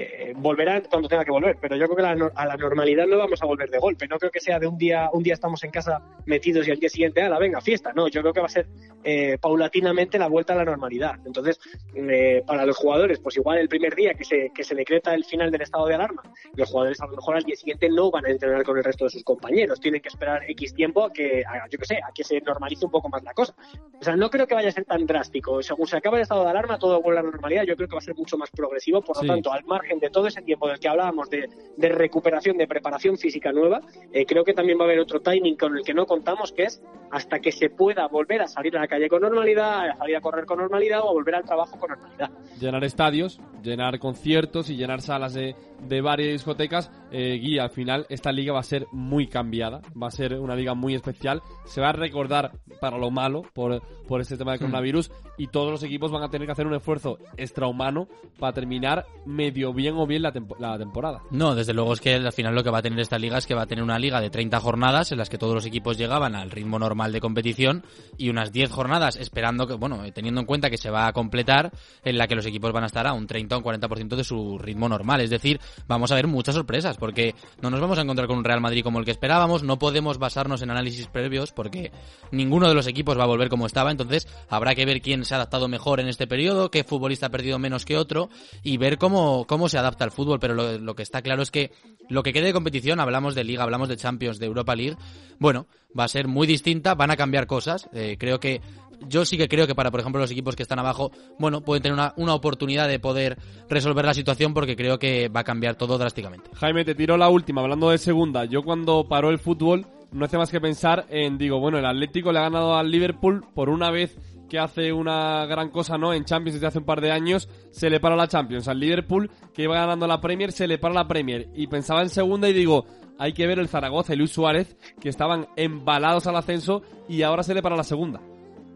eh, 0.00 0.32
volverá 0.36 0.80
cuando 0.82 1.08
tenga 1.08 1.24
que 1.24 1.32
volver, 1.32 1.56
pero 1.60 1.74
yo 1.74 1.86
creo 1.86 1.96
que 1.96 2.30
a 2.34 2.46
la 2.46 2.56
normalidad 2.56 3.06
no 3.06 3.18
vamos 3.18 3.42
a 3.42 3.46
volver 3.46 3.68
de 3.68 3.78
golpe. 3.78 4.06
No 4.06 4.16
creo 4.18 4.30
que 4.30 4.38
sea 4.38 4.60
de 4.60 4.66
un 4.68 4.78
día, 4.78 5.10
un 5.12 5.24
día 5.24 5.34
estamos 5.34 5.64
en 5.64 5.72
casa 5.72 6.00
metidos 6.24 6.68
y 6.68 6.70
al 6.70 6.78
día 6.78 6.88
siguiente, 6.88 7.20
a 7.22 7.28
la 7.28 7.38
venga, 7.38 7.60
fiesta. 7.60 7.92
No, 7.92 8.06
yo 8.06 8.20
creo 8.20 8.32
que 8.32 8.40
va 8.40 8.46
a 8.46 8.50
ser 8.50 8.68
eh, 9.02 9.38
paulatinamente 9.40 10.18
la 10.18 10.28
vuelta 10.28 10.52
a 10.52 10.56
la 10.56 10.64
normalidad. 10.64 11.16
Entonces, 11.26 11.58
eh, 11.94 12.44
para 12.46 12.64
los 12.64 12.76
jugadores, 12.76 13.18
pues 13.18 13.36
igual 13.36 13.58
el 13.58 13.68
primer 13.68 13.96
día 13.96 14.14
que 14.14 14.24
se, 14.24 14.52
que 14.54 14.62
se 14.62 14.76
decreta 14.76 15.14
el 15.14 15.24
final 15.24 15.50
del 15.50 15.62
estado 15.62 15.86
de 15.86 15.94
alarma, 15.94 16.22
los 16.54 16.70
jugadores 16.70 17.00
a 17.00 17.06
lo 17.06 17.16
mejor 17.16 17.36
al 17.36 17.42
día 17.42 17.56
siguiente 17.56 17.88
no 17.88 18.10
van 18.12 18.26
a 18.26 18.30
entrenar 18.30 18.62
con 18.62 18.78
el 18.78 18.84
resto 18.84 19.04
de 19.04 19.10
sus 19.10 19.24
compañeros. 19.24 19.80
Tienen 19.80 20.00
que 20.00 20.08
esperar 20.08 20.44
X 20.48 20.74
tiempo 20.74 21.04
a 21.04 21.12
que, 21.12 21.42
yo 21.70 21.78
que 21.78 21.86
sé, 21.86 21.96
a 21.96 22.12
que 22.14 22.22
se 22.22 22.40
normalice 22.40 22.84
un 22.84 22.92
poco 22.92 23.08
más 23.08 23.24
la 23.24 23.34
cosa. 23.34 23.54
O 24.00 24.04
sea, 24.04 24.14
no 24.14 24.30
creo 24.30 24.46
que 24.46 24.54
vaya 24.54 24.68
a 24.68 24.72
ser 24.72 24.84
tan 24.84 25.06
drástico. 25.06 25.60
Según 25.60 25.88
se 25.88 25.96
acaba 25.96 26.18
el 26.18 26.22
estado 26.22 26.44
de 26.44 26.50
alarma, 26.50 26.78
todo 26.78 27.02
vuelve 27.02 27.18
a 27.18 27.22
la 27.24 27.30
normalidad. 27.30 27.64
Yo 27.64 27.74
creo 27.74 27.88
que 27.88 27.94
va 27.96 27.98
a 27.98 28.02
ser 28.02 28.14
mucho 28.14 28.38
más 28.38 28.50
progresivo. 28.50 29.02
Por 29.02 29.20
lo 29.22 29.26
tanto, 29.26 29.52
al 29.52 29.64
margen 29.64 29.87
de 29.98 30.10
todo 30.10 30.26
ese 30.26 30.42
tiempo 30.42 30.68
del 30.68 30.78
que 30.78 30.88
hablábamos 30.88 31.30
de, 31.30 31.48
recuperación, 31.88 32.58
de 32.58 32.66
preparación 32.66 33.16
física 33.16 33.52
nueva, 33.52 33.80
eh, 34.12 34.26
creo 34.26 34.44
que 34.44 34.52
también 34.52 34.78
va 34.78 34.82
a 34.82 34.84
haber 34.86 35.00
otro 35.00 35.20
timing 35.20 35.56
con 35.56 35.76
el 35.76 35.84
que 35.84 35.94
no 35.94 36.06
contamos, 36.06 36.52
que 36.52 36.64
es 36.64 36.82
hasta 37.10 37.40
que 37.40 37.52
se 37.52 37.70
pueda 37.70 38.06
volver 38.08 38.42
a 38.42 38.46
salir 38.46 38.76
a 38.76 38.80
la 38.80 38.88
calle 38.88 39.08
con 39.08 39.22
normalidad, 39.22 39.90
a 39.90 39.96
salir 39.96 40.16
a 40.16 40.20
correr 40.20 40.44
con 40.44 40.58
normalidad 40.58 41.00
o 41.00 41.08
a 41.08 41.12
volver 41.12 41.36
al 41.36 41.44
trabajo 41.44 41.78
con 41.78 41.90
normalidad. 41.90 42.30
Llenar 42.60 42.84
estadios, 42.84 43.40
llenar 43.62 43.98
conciertos 43.98 44.68
y 44.68 44.76
llenar 44.76 45.00
salas 45.00 45.34
de, 45.34 45.54
de 45.80 46.00
varias 46.00 46.32
discotecas. 46.32 46.90
Eh, 47.10 47.38
Guía, 47.40 47.64
al 47.64 47.70
final 47.70 48.06
esta 48.08 48.32
liga 48.32 48.52
va 48.52 48.60
a 48.60 48.64
ser 48.64 48.86
muy 48.92 49.26
cambiada, 49.28 49.80
va 50.00 50.08
a 50.08 50.10
ser 50.10 50.38
una 50.38 50.54
liga 50.54 50.74
muy 50.74 50.94
especial. 50.94 51.42
Se 51.66 51.80
va 51.80 51.90
a 51.90 51.92
recordar 51.92 52.52
para 52.80 52.98
lo 52.98 53.10
malo 53.10 53.42
por, 53.54 53.82
por 54.06 54.20
este 54.20 54.36
tema 54.36 54.52
de 54.52 54.58
coronavirus 54.58 55.10
y 55.36 55.46
todos 55.46 55.70
los 55.70 55.82
equipos 55.82 56.10
van 56.10 56.22
a 56.22 56.28
tener 56.28 56.46
que 56.46 56.52
hacer 56.52 56.66
un 56.66 56.74
esfuerzo 56.74 57.18
extrahumano 57.36 58.08
para 58.38 58.52
terminar 58.52 59.06
medio 59.24 59.72
bien 59.72 59.94
o 59.96 60.06
bien 60.06 60.22
la, 60.22 60.32
temporada. 60.32 61.22
No, 61.30 61.54
desde 61.54 61.72
luego 61.72 61.92
es 61.92 62.00
que 62.00 62.14
al 62.14 62.32
final 62.32 62.54
lo 62.54 62.62
que 62.62 62.70
va 62.70 62.78
a 62.78 62.82
tener 62.82 62.98
esta 63.00 63.18
liga 63.18 63.38
es 63.38 63.46
que 63.46 63.54
va 63.54 63.62
a 63.62 63.66
tener 63.66 63.84
una 63.84 63.98
liga 63.98 64.20
de 64.20 64.30
30 64.30 64.60
jornadas 64.60 65.12
en 65.12 65.18
las 65.18 65.28
que 65.28 65.38
todos 65.38 65.54
los 65.54 65.66
equipos 65.66 65.96
llegaban 65.96 66.34
al 66.34 66.50
ritmo 66.50 66.78
normal 66.78 67.12
de 67.12 67.20
competición 67.20 67.84
y 68.16 68.30
unas 68.30 68.52
10 68.52 68.70
jornadas 68.70 69.16
esperando 69.16 69.66
que, 69.66 69.74
bueno, 69.74 70.02
teniendo 70.12 70.40
en 70.40 70.46
cuenta 70.46 70.70
que 70.70 70.76
se 70.76 70.90
va 70.90 71.06
a 71.06 71.12
completar 71.12 71.72
en 72.04 72.18
la 72.18 72.26
que 72.26 72.34
los 72.34 72.46
equipos 72.46 72.72
van 72.72 72.84
a 72.84 72.86
estar 72.86 73.06
a 73.06 73.12
un 73.12 73.26
30 73.26 73.56
o 73.56 73.58
un 73.58 73.64
40% 73.64 74.16
de 74.16 74.24
su 74.24 74.58
ritmo 74.58 74.88
normal. 74.88 75.20
Es 75.20 75.30
decir, 75.30 75.60
vamos 75.86 76.12
a 76.12 76.14
ver 76.14 76.26
muchas 76.26 76.54
sorpresas 76.54 76.96
porque 76.96 77.34
no 77.60 77.70
nos 77.70 77.80
vamos 77.80 77.98
a 77.98 78.02
encontrar 78.02 78.28
con 78.28 78.38
un 78.38 78.44
Real 78.44 78.60
Madrid 78.60 78.82
como 78.82 78.98
el 78.98 79.04
que 79.04 79.10
esperábamos, 79.10 79.62
no 79.62 79.78
podemos 79.78 80.18
basarnos 80.18 80.62
en 80.62 80.70
análisis 80.70 81.06
previos 81.06 81.52
porque 81.52 81.92
ninguno 82.30 82.68
de 82.68 82.74
los 82.74 82.86
equipos 82.86 83.18
va 83.18 83.24
a 83.24 83.26
volver 83.26 83.48
como 83.48 83.66
estaba, 83.66 83.90
entonces 83.90 84.28
habrá 84.48 84.74
que 84.74 84.84
ver 84.84 85.00
quién 85.00 85.24
se 85.24 85.34
ha 85.34 85.36
adaptado 85.38 85.68
mejor 85.68 86.00
en 86.00 86.08
este 86.08 86.26
periodo, 86.26 86.70
qué 86.70 86.84
futbolista 86.84 87.26
ha 87.26 87.30
perdido 87.30 87.58
menos 87.58 87.84
que 87.84 87.96
otro 87.96 88.30
y 88.62 88.76
ver 88.76 88.98
cómo, 88.98 89.46
cómo 89.46 89.68
se 89.68 89.78
adapta 89.78 90.04
al 90.04 90.10
fútbol, 90.10 90.40
pero 90.40 90.54
lo, 90.54 90.94
que 90.94 91.02
está 91.02 91.22
claro 91.22 91.42
es 91.42 91.50
que 91.50 91.72
lo 92.08 92.22
que 92.22 92.32
quede 92.32 92.46
de 92.46 92.52
competición, 92.52 93.00
hablamos 93.00 93.34
de 93.34 93.44
liga, 93.44 93.62
hablamos 93.62 93.88
de 93.88 93.96
Champions, 93.96 94.38
de 94.38 94.46
Europa 94.46 94.74
League, 94.74 94.96
bueno, 95.38 95.66
va 95.98 96.04
a 96.04 96.08
ser 96.08 96.28
muy 96.28 96.46
distinta, 96.46 96.94
van 96.94 97.10
a 97.10 97.16
cambiar 97.16 97.46
cosas, 97.46 97.88
eh, 97.92 98.16
creo 98.18 98.40
que 98.40 98.60
yo 99.06 99.24
sí 99.24 99.36
que 99.36 99.48
creo 99.48 99.66
que 99.66 99.74
para, 99.74 99.90
por 99.90 100.00
ejemplo, 100.00 100.20
los 100.20 100.30
equipos 100.30 100.56
que 100.56 100.62
están 100.62 100.78
abajo, 100.78 101.10
bueno, 101.38 101.60
pueden 101.60 101.82
tener 101.82 101.94
una, 101.94 102.14
una, 102.16 102.34
oportunidad 102.34 102.88
de 102.88 102.98
poder 102.98 103.38
resolver 103.68 104.04
la 104.04 104.14
situación 104.14 104.54
porque 104.54 104.76
creo 104.76 104.98
que 104.98 105.28
va 105.28 105.40
a 105.40 105.44
cambiar 105.44 105.76
todo 105.76 105.98
drásticamente. 105.98 106.50
Jaime, 106.54 106.84
te 106.84 106.94
tiro 106.94 107.16
la 107.16 107.28
última, 107.28 107.62
hablando 107.62 107.90
de 107.90 107.98
segunda. 107.98 108.44
Yo 108.44 108.62
cuando 108.62 109.08
paró 109.08 109.30
el 109.30 109.38
fútbol 109.38 109.86
no 110.12 110.24
hace 110.24 110.38
más 110.38 110.50
que 110.50 110.60
pensar 110.60 111.06
en, 111.10 111.38
digo, 111.38 111.60
bueno, 111.60 111.78
el 111.78 111.86
Atlético 111.86 112.32
le 112.32 112.38
ha 112.38 112.42
ganado 112.42 112.76
al 112.76 112.90
Liverpool 112.90 113.44
por 113.54 113.68
una 113.68 113.90
vez 113.90 114.16
que 114.48 114.58
hace 114.58 114.92
una 114.92 115.44
gran 115.46 115.70
cosa, 115.70 115.98
¿no? 115.98 116.14
En 116.14 116.24
Champions 116.24 116.54
desde 116.54 116.66
hace 116.66 116.78
un 116.78 116.84
par 116.84 117.00
de 117.00 117.12
años 117.12 117.48
se 117.70 117.90
le 117.90 118.00
para 118.00 118.16
la 118.16 118.28
Champions. 118.28 118.66
Al 118.66 118.80
Liverpool 118.80 119.30
que 119.52 119.64
iba 119.64 119.74
ganando 119.74 120.06
la 120.06 120.20
Premier 120.20 120.52
se 120.52 120.66
le 120.66 120.78
para 120.78 120.94
la 120.94 121.06
Premier. 121.06 121.48
Y 121.54 121.66
pensaba 121.66 122.02
en 122.02 122.08
segunda 122.08 122.48
y 122.48 122.54
digo, 122.54 122.86
hay 123.18 123.34
que 123.34 123.46
ver 123.46 123.58
el 123.58 123.68
Zaragoza 123.68 124.14
y 124.14 124.16
Luis 124.16 124.32
Suárez 124.32 124.76
que 125.00 125.10
estaban 125.10 125.46
embalados 125.56 126.26
al 126.26 126.36
ascenso 126.36 126.82
y 127.08 127.22
ahora 127.22 127.42
se 127.42 127.54
le 127.54 127.62
para 127.62 127.76
la 127.76 127.84
segunda. 127.84 128.20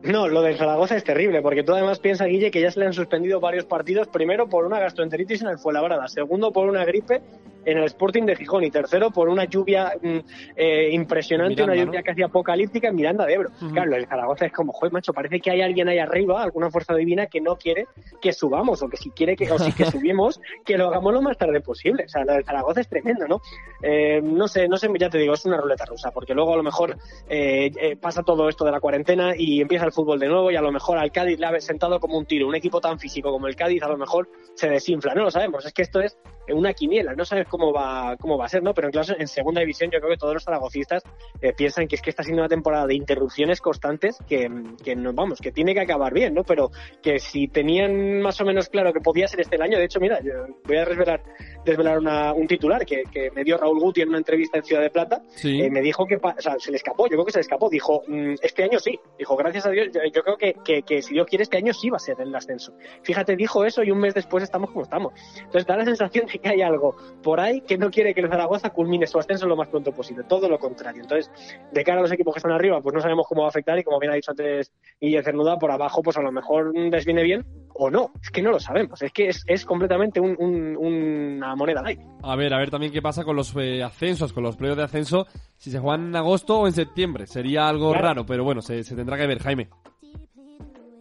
No, 0.03 0.27
lo 0.27 0.43
del 0.43 0.57
Zaragoza 0.57 0.97
es 0.97 1.05
terrible, 1.05 1.43
porque 1.43 1.63
tú 1.63 1.73
además 1.73 2.01
piensas, 2.01 2.27
Guille, 2.27 2.51
que 2.51 2.61
ya 2.61 2.73
se 2.73 2.81
le 2.81 2.87
han 2.87 2.93
suspendido 2.93 3.39
varios 3.39 3.65
partidos, 3.65 4.09
primero 4.09 4.49
por 4.49 4.65
una 4.67 4.81
gastroenteritis 4.81 5.43
en 5.43 5.49
el 5.49 5.59
Fuenlabrada, 5.59 6.09
segundo 6.09 6.53
por 6.53 6.69
una 6.69 6.85
gripe 6.85 7.23
en 7.65 7.79
el 7.79 7.85
Sporting 7.85 8.25
de 8.25 8.37
Gijón 8.37 8.65
y 8.65 8.71
tercero 8.71 9.11
por 9.11 9.29
una 9.29 9.45
lluvia 9.45 9.93
mm, 10.01 10.19
eh, 10.57 10.91
impresionante, 10.93 11.63
una 11.63 11.75
lluvia 11.75 12.03
casi 12.03 12.23
apocalíptica 12.23 12.89
en 12.89 12.97
Miranda 12.97 13.27
de 13.27 13.35
Ebro. 13.35 13.51
Claro, 13.73 13.95
el 13.95 14.07
Zaragoza 14.07 14.47
es 14.47 14.53
como, 14.53 14.73
joder, 14.73 14.93
macho, 14.93 15.13
parece 15.13 15.41
que 15.41 15.51
hay 15.51 15.63
alguien 15.63 15.89
ahí 15.89 15.99
arriba, 15.99 16.43
alguna 16.43 16.71
fuerza 16.71 16.95
divina 16.95 17.27
que 17.27 17.41
no 17.41 17.57
quiere 17.57 17.87
que 18.21 18.33
subamos 18.33 18.83
o 18.83 18.89
que 18.89 18.97
si 18.97 19.11
quiere 19.11 19.37
que, 19.37 19.51
o 19.51 19.59
si 19.59 19.73
que 19.73 19.85
subimos, 19.91 20.41
que 20.65 20.77
lo 20.77 20.89
hagamos 20.89 21.13
lo 21.13 21.23
más 21.23 21.39
tarde 21.39 21.61
posible. 21.61 22.05
O 22.05 22.09
sea, 22.09 22.25
lo 22.25 22.33
del 22.35 22.45
Zaragoza 22.45 22.81
es 22.81 22.89
tremendo, 22.89 23.27
¿no? 23.27 23.41
Eh, 23.83 24.21
no 24.23 24.49
sé, 24.49 24.69
no 24.69 24.77
sé, 24.77 24.89
ya 24.99 25.11
te 25.11 25.19
digo, 25.19 25.35
es 25.35 25.45
una 25.45 25.59
ruleta 25.59 25.85
rusa, 25.85 26.11
porque 26.11 26.35
luego 26.35 26.55
a 26.55 26.57
lo 26.57 26.63
mejor 26.63 26.97
eh, 27.29 27.97
pasa 28.01 28.23
todo 28.23 28.49
esto 28.49 28.65
de 28.65 28.73
la 28.73 28.81
cuarentena 28.81 29.35
y 29.37 29.61
empieza 29.61 29.85
el 29.85 29.93
fútbol 29.93 30.19
de 30.19 30.29
nuevo 30.29 30.51
y 30.51 30.57
a 30.57 30.63
lo 30.63 30.73
mejor 30.73 30.99
al 30.99 31.13
Cádiz 31.13 31.39
le 31.39 31.47
ha 31.47 31.61
sentado 31.61 32.01
como 32.01 32.19
un 32.19 32.27
tiro. 32.27 32.47
Un 32.47 32.55
equipo 32.55 32.81
tan 32.81 32.99
físico 32.99 33.31
como 33.31 33.47
el 33.47 33.57
Cádiz 33.57 33.83
a 33.83 33.89
lo 33.89 33.97
mejor 33.97 34.29
se 34.55 34.69
desinfla, 34.69 35.15
no 35.15 35.25
lo 35.25 35.31
sabemos. 35.31 35.65
Es 35.65 35.73
que 35.73 35.83
esto 35.83 36.01
es 36.01 36.19
una 36.49 36.73
quiniela, 36.73 37.15
no 37.15 37.25
sabes 37.25 37.47
cómo 37.53 37.71
va, 37.71 38.17
cómo 38.17 38.39
va 38.39 38.47
a 38.47 38.49
ser, 38.49 38.63
¿no? 38.63 38.73
Pero 38.73 38.89
en, 38.89 38.93
clase, 38.93 39.15
en 39.19 39.29
segunda 39.29 39.61
división 39.61 39.91
yo 39.91 39.99
creo 40.01 40.13
que 40.13 40.17
todos 40.17 40.33
los 40.33 40.43
zaragocistas 40.43 41.03
eh, 41.43 41.53
piensan 41.55 41.87
que 41.87 41.97
es 41.97 42.03
que 42.03 42.09
está 42.09 42.23
siendo 42.23 42.41
una 42.41 42.49
temporada 42.49 42.87
de 42.87 42.95
interrupciones 42.95 43.61
constantes 43.61 44.17
que, 44.27 44.51
que 44.83 44.97
no, 44.97 45.13
vamos, 45.13 45.39
que 45.39 45.53
tiene 45.53 45.75
que 45.75 45.81
acabar 45.81 46.15
bien, 46.15 46.33
¿no? 46.33 46.45
Pero 46.45 46.71
que 47.03 47.19
si 47.19 47.49
tenían 47.49 48.23
más 48.23 48.41
o 48.41 48.47
menos 48.47 48.71
claro 48.71 48.93
que 48.95 49.01
podía 49.01 49.29
ser 49.29 49.41
este 49.41 49.57
el 49.57 49.63
año, 49.63 49.77
de 49.77 49.85
hecho, 49.85 50.01
mira, 50.01 50.19
yo 50.23 50.33
voy 50.65 50.79
a 50.79 50.87
desvelar, 50.87 51.23
desvelar 51.63 51.99
una, 51.99 52.33
un 52.33 52.47
titular 52.47 52.87
que, 52.87 53.03
que, 53.13 53.31
me 53.33 53.45
dio 53.45 53.59
Raúl 53.59 53.79
Guti 53.81 54.01
en 54.01 54.09
una 54.09 54.19
entrevista 54.19 54.57
en 54.57 54.65
Ciudad 54.65 54.81
de 54.81 54.91
Plata, 54.91 55.23
eh, 55.45 55.71
me 55.71 55.83
dijo 55.83 56.07
que, 56.07 56.17
o 56.17 56.35
sea, 56.39 56.59
se 56.59 56.71
le 56.71 56.79
escapó, 56.79 57.05
yo 57.05 57.11
creo 57.11 57.27
que 57.27 57.33
se 57.33 57.39
le 57.39 57.43
escapó, 57.43 57.69
dijo, 57.69 58.03
mm, 58.09 58.37
este 58.41 58.65
año 58.65 58.79
sí, 58.79 58.99
dijo, 59.19 59.37
gracias 59.37 59.67
a 59.67 59.71
Dios, 59.71 59.89
yo, 59.93 60.23
creo 60.23 60.39
que, 60.39 60.55
que, 60.65 60.83
que 60.83 61.03
si 61.03 61.13
Dios 61.13 61.27
quiere 61.27 61.43
este 61.43 61.59
año 61.59 61.75
sí 61.75 61.91
va 61.91 61.97
a 61.97 62.01
ser 62.01 62.17
el 62.19 62.35
ascenso. 62.35 62.73
Fíjate, 63.03 63.37
dijo 63.37 63.65
eso 63.67 63.83
y 63.83 63.91
un 63.91 63.99
mes 63.99 64.15
después 64.15 64.43
estamos 64.43 64.71
como 64.71 64.85
estamos. 64.85 65.13
Entonces 65.37 65.67
da 65.67 65.77
la 65.77 65.85
sensación 65.85 66.27
de 66.27 66.39
que 66.39 66.49
hay 66.49 66.63
algo 66.63 66.97
por 67.23 67.41
ahí 67.43 67.61
que 67.61 67.79
no 67.79 67.91
quiere 67.91 68.15
que 68.15 68.21
el 68.21 68.29
Zaragoza 68.29 68.71
culmine 68.71 69.07
su 69.07 69.19
ascenso 69.19 69.47
lo 69.47 69.57
más 69.57 69.69
pronto 69.69 69.93
posible, 69.93 70.25
todo 70.25 70.49
lo 70.49 70.59
contrario. 70.59 71.03
Entonces, 71.03 71.31
de 71.71 71.85
cara 71.85 71.99
a 71.99 72.03
los 72.03 72.13
equipos 72.13 72.35
que 72.35 72.39
están 72.39 72.53
arriba, 72.53 72.81
pues 72.81 72.95
no 72.95 73.01
sabemos 73.01 73.27
cómo 73.27 73.43
va 73.43 73.49
a 73.49 73.51
afectar 73.51 73.79
y 73.79 73.85
como 73.85 73.99
bien 73.99 74.13
ha 74.13 74.17
dicho 74.17 74.31
antes 74.31 74.73
Guille 75.01 75.23
Cernuda, 75.23 75.59
por 75.59 75.71
abajo 75.71 76.03
pues 76.03 76.17
a 76.17 76.23
lo 76.23 76.33
mejor 76.33 76.77
les 76.77 77.05
viene 77.05 77.23
bien 77.23 77.45
o 77.75 77.91
no, 77.91 78.13
es 78.23 78.31
que 78.31 78.43
no 78.43 78.51
lo 78.51 78.61
sabemos, 78.61 79.01
es 79.03 79.13
que 79.13 79.29
es, 79.29 79.65
completamente 79.65 80.21
una 80.21 81.57
moneda 81.57 81.83
ahí. 81.85 81.99
A 82.23 82.37
ver, 82.37 82.53
a 82.53 82.59
ver 82.59 82.71
también 82.71 82.93
qué 82.93 83.01
pasa 83.01 83.25
con 83.25 83.37
los 83.37 83.55
eh, 83.57 83.83
ascensos, 83.83 84.33
con 84.33 84.43
los 84.43 84.57
playos 84.57 84.77
de 84.77 84.83
ascenso, 84.83 85.27
si 85.57 85.71
se 85.71 85.79
juegan 85.79 86.09
en 86.09 86.17
agosto 86.17 86.61
o 86.61 86.67
en 86.67 86.73
septiembre, 86.73 87.27
sería 87.27 87.69
algo 87.69 87.95
raro, 87.95 88.27
pero 88.27 88.45
bueno, 88.45 88.61
se 88.61 88.83
tendrá 88.85 89.17
que 89.17 89.27
ver, 89.27 89.39
Jaime. 89.39 89.69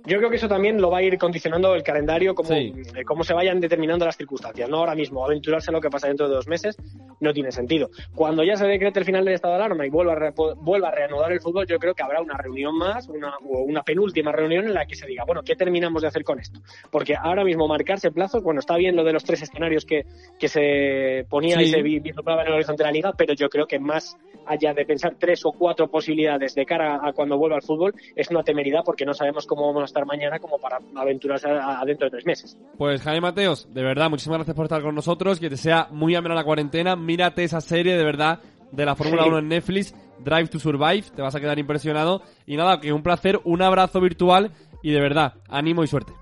Yo 0.06 0.18
creo 0.18 0.30
que 0.30 0.38
eso 0.38 0.48
también 0.48 0.82
lo 0.82 0.90
va 0.90 1.00
a 1.00 1.04
ir 1.04 1.18
condicionando 1.18 1.76
el 1.76 1.84
calendario, 1.84 2.34
como, 2.34 2.52
eh, 2.52 2.74
cómo 3.06 3.24
se 3.24 3.34
vayan 3.34 3.60
determinando 3.60 4.06
las 4.06 4.18
circunstancias. 4.18 4.68
No 4.68 4.78
ahora 4.78 4.96
mismo, 4.96 5.24
aventurarse 5.24 5.70
a 5.70 5.74
lo 5.74 5.82
que 5.82 5.90
pasa 5.90 6.08
dentro 6.08 6.28
de 6.28 6.36
dos 6.36 6.48
meses, 6.48 6.76
no 7.20 7.34
tiene 7.34 7.52
sentido. 7.52 7.90
Cuando 8.16 8.44
ya 8.44 8.56
se 8.56 8.66
decrete 8.66 9.00
el 9.00 9.06
final 9.06 9.26
del 9.26 9.36
estado 9.36 9.54
de 9.54 9.60
alarma 9.64 9.86
y 9.86 9.90
vuelva 9.90 10.14
a, 10.14 10.32
vuelva 10.56 10.88
a 10.88 10.92
reanudar 10.92 11.32
el 11.32 11.40
fútbol, 11.40 11.68
yo 11.68 11.78
creo 11.78 11.94
que 11.94 12.02
habrá 12.04 12.22
una 12.22 12.36
reunión 12.36 12.76
más, 12.76 13.08
una, 13.10 13.36
o 13.46 13.60
una 13.60 13.84
penúltima 13.84 14.32
reunión 14.32 14.66
en 14.66 14.74
la 14.74 14.86
que 14.86 14.96
se 14.96 15.06
diga, 15.06 15.24
bueno, 15.26 15.44
¿qué 15.44 15.56
terminamos 15.56 16.02
de 16.02 16.08
hacer 16.08 16.24
con 16.24 16.40
esto? 16.40 16.62
Porque 16.90 17.16
ahora 17.16 17.44
mismo 17.44 17.68
marcarse 17.68 18.12
plazo, 18.12 18.42
bueno, 18.42 18.60
está 18.60 18.78
bien 18.78 18.96
lo 18.96 19.04
de 19.04 19.14
los 19.14 19.24
tres 19.24 19.44
escenarios 19.44 19.86
que, 19.86 20.06
que 20.40 20.48
se 20.48 21.26
ponía 21.30 21.62
y 21.62 21.68
se 21.68 21.82
vislumbraba 21.82 22.42
en 22.42 22.48
el 22.48 22.54
horizonte 22.56 22.84
de 22.84 22.88
la 22.88 22.94
liga, 22.94 23.14
pero 23.16 23.34
yo 23.34 23.50
creo 23.50 23.68
que 23.68 23.80
más 23.80 24.18
allá 24.46 24.74
de 24.74 24.86
pensar 24.86 25.16
tres 25.20 25.46
o 25.46 25.52
cuatro 25.52 25.90
posibilidades 25.90 26.56
de 26.56 26.66
cara 26.66 27.00
a 27.04 27.14
cuando 27.14 27.38
vuelva 27.38 27.58
al 27.58 27.62
fútbol, 27.62 27.94
es 28.16 28.30
una 28.30 28.44
temeridad 28.44 28.82
porque 28.84 29.06
no 29.06 29.14
sabemos 29.14 29.46
cómo 29.46 29.68
vamos 29.68 29.84
a 29.84 29.86
estar 29.92 30.06
mañana 30.06 30.40
como 30.40 30.58
para 30.58 30.80
aventurarse 30.96 31.48
adentro 31.50 32.06
de 32.06 32.12
tres 32.12 32.26
meses. 32.26 32.58
Pues 32.78 33.02
Jaime 33.02 33.22
Mateos, 33.22 33.72
de 33.74 33.84
verdad, 33.84 34.10
muchísimas 34.10 34.40
gracias 34.40 34.56
por 34.56 34.66
estar 34.66 34.82
con 34.82 34.96
nosotros, 34.96 35.40
que 35.40 35.50
te 35.50 35.58
sea 35.58 35.88
muy 35.92 36.16
amena 36.16 36.36
la 36.36 36.44
cuarentena, 36.44 36.96
mírate 36.96 37.44
esa 37.44 37.62
serie 37.62 37.98
de 37.98 38.04
verdad 38.04 38.40
de 38.72 38.86
la 38.86 38.96
Fórmula 38.96 39.26
1 39.26 39.40
en 39.40 39.48
Netflix, 39.50 39.94
Drive 40.20 40.48
to 40.48 40.60
Survive, 40.60 41.04
te 41.16 41.22
vas 41.22 41.36
a 41.36 41.40
quedar 41.40 41.60
impresionado. 41.60 42.22
Y 42.46 42.56
nada, 42.58 42.80
que 42.80 42.94
un 42.94 43.04
placer, 43.04 43.40
un 43.44 43.62
abrazo 43.62 44.00
virtual 44.00 44.52
y 44.82 44.92
de 44.92 45.02
verdad, 45.02 45.34
ánimo 45.50 45.84
y 45.84 45.88
suerte. 45.88 46.14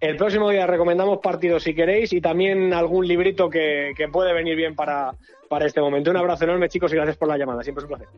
El 0.00 0.16
próximo 0.16 0.48
día 0.48 0.66
recomendamos 0.66 1.18
partidos 1.18 1.62
si 1.62 1.74
queréis 1.74 2.12
y 2.14 2.22
también 2.22 2.72
algún 2.72 3.06
librito 3.06 3.50
que, 3.50 3.92
que 3.94 4.08
puede 4.08 4.32
venir 4.32 4.56
bien 4.56 4.74
para, 4.74 5.14
para 5.48 5.66
este 5.66 5.80
momento. 5.80 6.10
Un 6.10 6.16
abrazo 6.16 6.44
enorme, 6.44 6.70
chicos, 6.70 6.92
y 6.92 6.96
gracias 6.96 7.18
por 7.18 7.28
la 7.28 7.36
llamada. 7.36 7.62
Siempre 7.62 7.84
es 7.84 7.90
un 7.90 7.96
placer. 7.96 8.08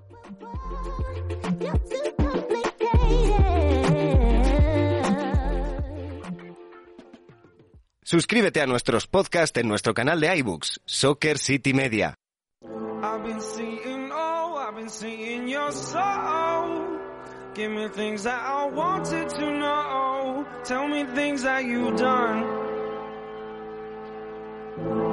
Suscríbete 8.13 8.61
a 8.61 8.67
nuestros 8.67 9.07
podcasts 9.07 9.57
en 9.57 9.67
nuestro 9.67 9.95
canal 9.95 10.21
de 10.21 10.37
iBooks, 10.37 10.83
Soccer 10.85 11.39
City 11.39 11.73
Media. 11.73 12.15
Oh. 12.63 13.01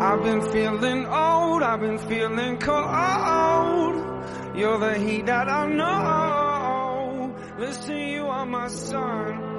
I've 0.02 0.22
been 0.22 0.38
feeling 0.52 1.06
old, 1.06 1.64
I've 1.64 1.80
been 1.80 2.00
feeling 2.00 2.58
cold. 2.58 3.96
You're 4.58 4.78
the 4.78 5.00
heat 5.00 5.26
that 5.26 5.48
I 5.48 5.68
know. 5.68 7.34
Listen, 7.58 7.96
you 7.96 8.26
are 8.26 8.46
my 8.46 8.68
sun. 8.68 9.59